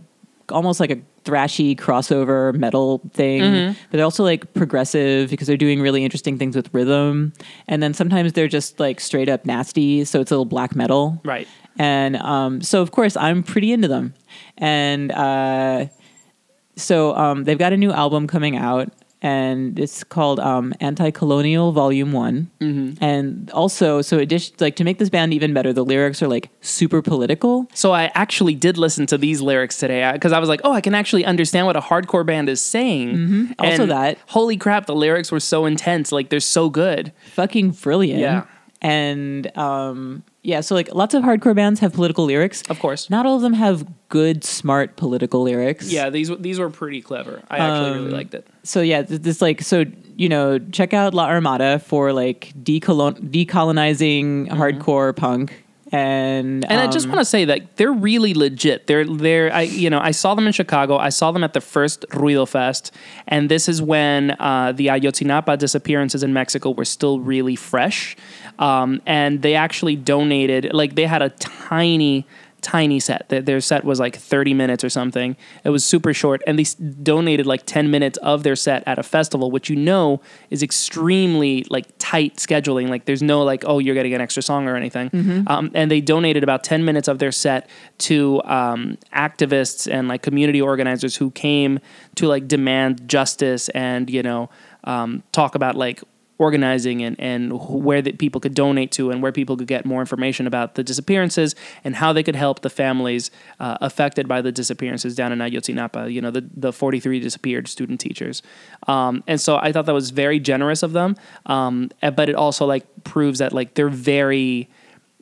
[0.49, 5.81] almost like a thrashy crossover metal thing, but they're also like progressive because they're doing
[5.81, 7.33] really interesting things with rhythm.
[7.67, 11.21] And then sometimes they're just like straight up nasty, so it's a little black metal.
[11.25, 11.47] Right.
[11.77, 14.13] And um, so, of course, I'm pretty into them.
[14.57, 15.85] And uh,
[16.75, 18.91] so um, they've got a new album coming out,
[19.21, 22.51] and it's called um, Anti-Colonial Volume One.
[22.59, 23.03] Mm-hmm.
[23.03, 26.49] And also, so addition, like to make this band even better, the lyrics are like
[26.61, 27.67] super political.
[27.73, 30.81] So I actually did listen to these lyrics today because I was like, oh, I
[30.81, 33.09] can actually understand what a hardcore band is saying.
[33.09, 33.51] Mm-hmm.
[33.59, 34.19] Also And that.
[34.27, 36.11] Holy crap, the lyrics were so intense.
[36.11, 37.11] Like they're so good.
[37.33, 38.19] Fucking brilliant.
[38.19, 38.45] Yeah.
[38.81, 42.61] And um, yeah, so like lots of hardcore bands have political lyrics.
[42.69, 43.09] Of course.
[43.09, 45.91] Not all of them have good, smart political lyrics.
[45.91, 47.41] Yeah, these these were pretty clever.
[47.51, 48.47] I actually really Um, liked it.
[48.63, 49.83] so yeah, th- this like so
[50.15, 56.65] you know check out La Armada for like decolon- decolonizing hardcore punk and.
[56.69, 58.87] And I just um, want to say that they're really legit.
[58.87, 60.97] They're they're I you know I saw them in Chicago.
[60.97, 62.91] I saw them at the first Ruido Fest,
[63.27, 68.15] and this is when uh, the Ayotzinapa disappearances in Mexico were still really fresh,
[68.59, 72.25] um, and they actually donated like they had a tiny
[72.61, 73.29] tiny set.
[73.29, 75.35] Their, their set was like 30 minutes or something.
[75.63, 76.63] It was super short, and they
[77.03, 81.65] donated like 10 minutes of their set at a festival, which you know is extremely
[81.69, 82.89] like tight scheduling.
[82.89, 85.09] Like there's no like, oh, you're getting an extra song or anything.
[85.47, 87.69] Um, and they donated about 10 minutes of their set
[87.99, 91.79] to um, activists and like community organizers who came
[92.15, 94.49] to like demand justice and you know
[94.83, 96.01] um, talk about like
[96.39, 99.99] organizing and, and where that people could donate to and where people could get more
[100.01, 104.51] information about the disappearances and how they could help the families uh, affected by the
[104.51, 108.43] disappearances down in Ayotzinapa, you know, the, the 43 disappeared student teachers.
[108.87, 111.15] Um, and so I thought that was very generous of them.
[111.47, 114.69] Um, eh, but it also like proves that like they're very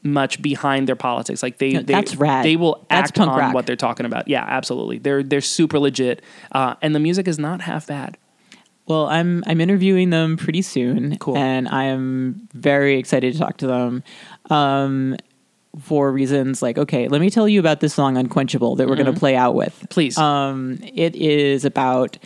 [0.04, 1.42] much behind their politics.
[1.42, 2.46] Like they, No, they that's rad.
[2.46, 3.54] they will That's act punk on rock.
[3.56, 4.28] what they're talking about.
[4.28, 5.00] Yeah, absolutely.
[5.00, 6.22] They're, they're super legit.
[6.52, 8.18] Uh, and the music is not half bad.
[8.88, 11.38] Well I'm I'm interviewing them pretty soon Cool.
[11.38, 14.04] and I am very excited to talk to them
[14.50, 15.16] um
[15.82, 19.14] for reasons like okay let me tell you about this song unquenchable that we're going
[19.14, 20.18] to play out with Please.
[20.18, 22.18] Um, it is about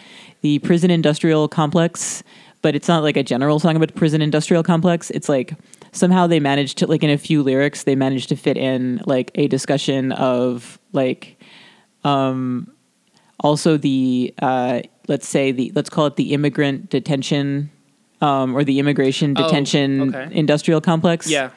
[0.41, 2.23] the prison industrial complex,
[2.61, 5.09] but it's not like a general song about the prison industrial complex.
[5.09, 5.53] It's like
[5.91, 9.31] somehow they managed to, like, in a few lyrics, they managed to fit in like
[9.35, 11.41] a discussion of like,
[12.05, 12.71] um,
[13.41, 17.71] also the uh, let's say the let's call it the immigrant detention.
[18.21, 20.27] Um, or the immigration Oh, detention okay.
[20.37, 21.29] industrial complex.
[21.29, 21.51] Yeah.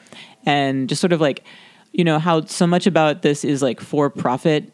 [0.45, 1.43] And just sort of like,
[1.91, 4.71] you know, how so much about this is like for profit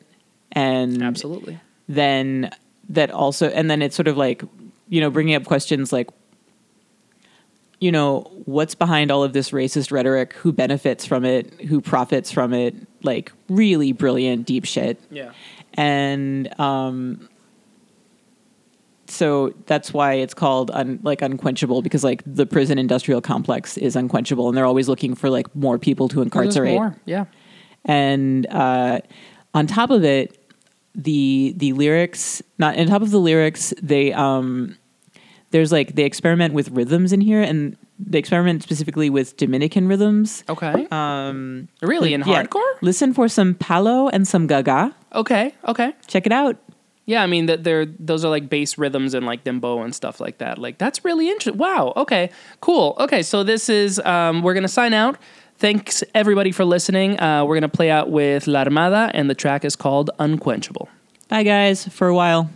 [0.51, 1.59] and Absolutely.
[1.87, 2.51] then
[2.89, 4.43] that also and then it's sort of like
[4.87, 6.09] you know bringing up questions like
[7.79, 12.31] you know what's behind all of this racist rhetoric who benefits from it who profits
[12.31, 15.31] from it like really brilliant deep shit Yeah.
[15.75, 17.28] and um
[19.09, 23.95] so that's why it's called un, like unquenchable because like the prison industrial complex is
[23.95, 26.95] unquenchable and they're always looking for like more people to incarcerate more.
[27.05, 27.25] Yeah.
[27.85, 28.99] and uh,
[29.53, 30.35] on top of it,
[30.95, 34.77] the the lyrics not on top of the lyrics, they um,
[35.51, 40.43] there's like they experiment with rhythms in here, and they experiment specifically with Dominican rhythms.
[40.47, 40.87] Okay.
[40.91, 42.13] Um, really?
[42.13, 42.43] In yeah.
[42.43, 42.73] hardcore?
[42.81, 44.95] Listen for some palo and some gaga.
[45.13, 45.53] Okay.
[45.67, 45.93] Okay.
[46.07, 46.57] Check it out.
[47.09, 50.19] Yeah, I mean that they're those are like bass rhythms and like dembow and stuff
[50.19, 50.59] like that.
[50.59, 51.57] Like that's really interesting.
[51.57, 51.91] Wow.
[51.95, 52.29] Okay.
[52.61, 52.95] Cool.
[52.99, 53.23] Okay.
[53.23, 55.17] So this is um, we're gonna sign out.
[55.57, 57.19] Thanks everybody for listening.
[57.19, 60.87] Uh, we're gonna play out with La Armada, and the track is called Unquenchable.
[61.29, 62.51] Bye guys for a while.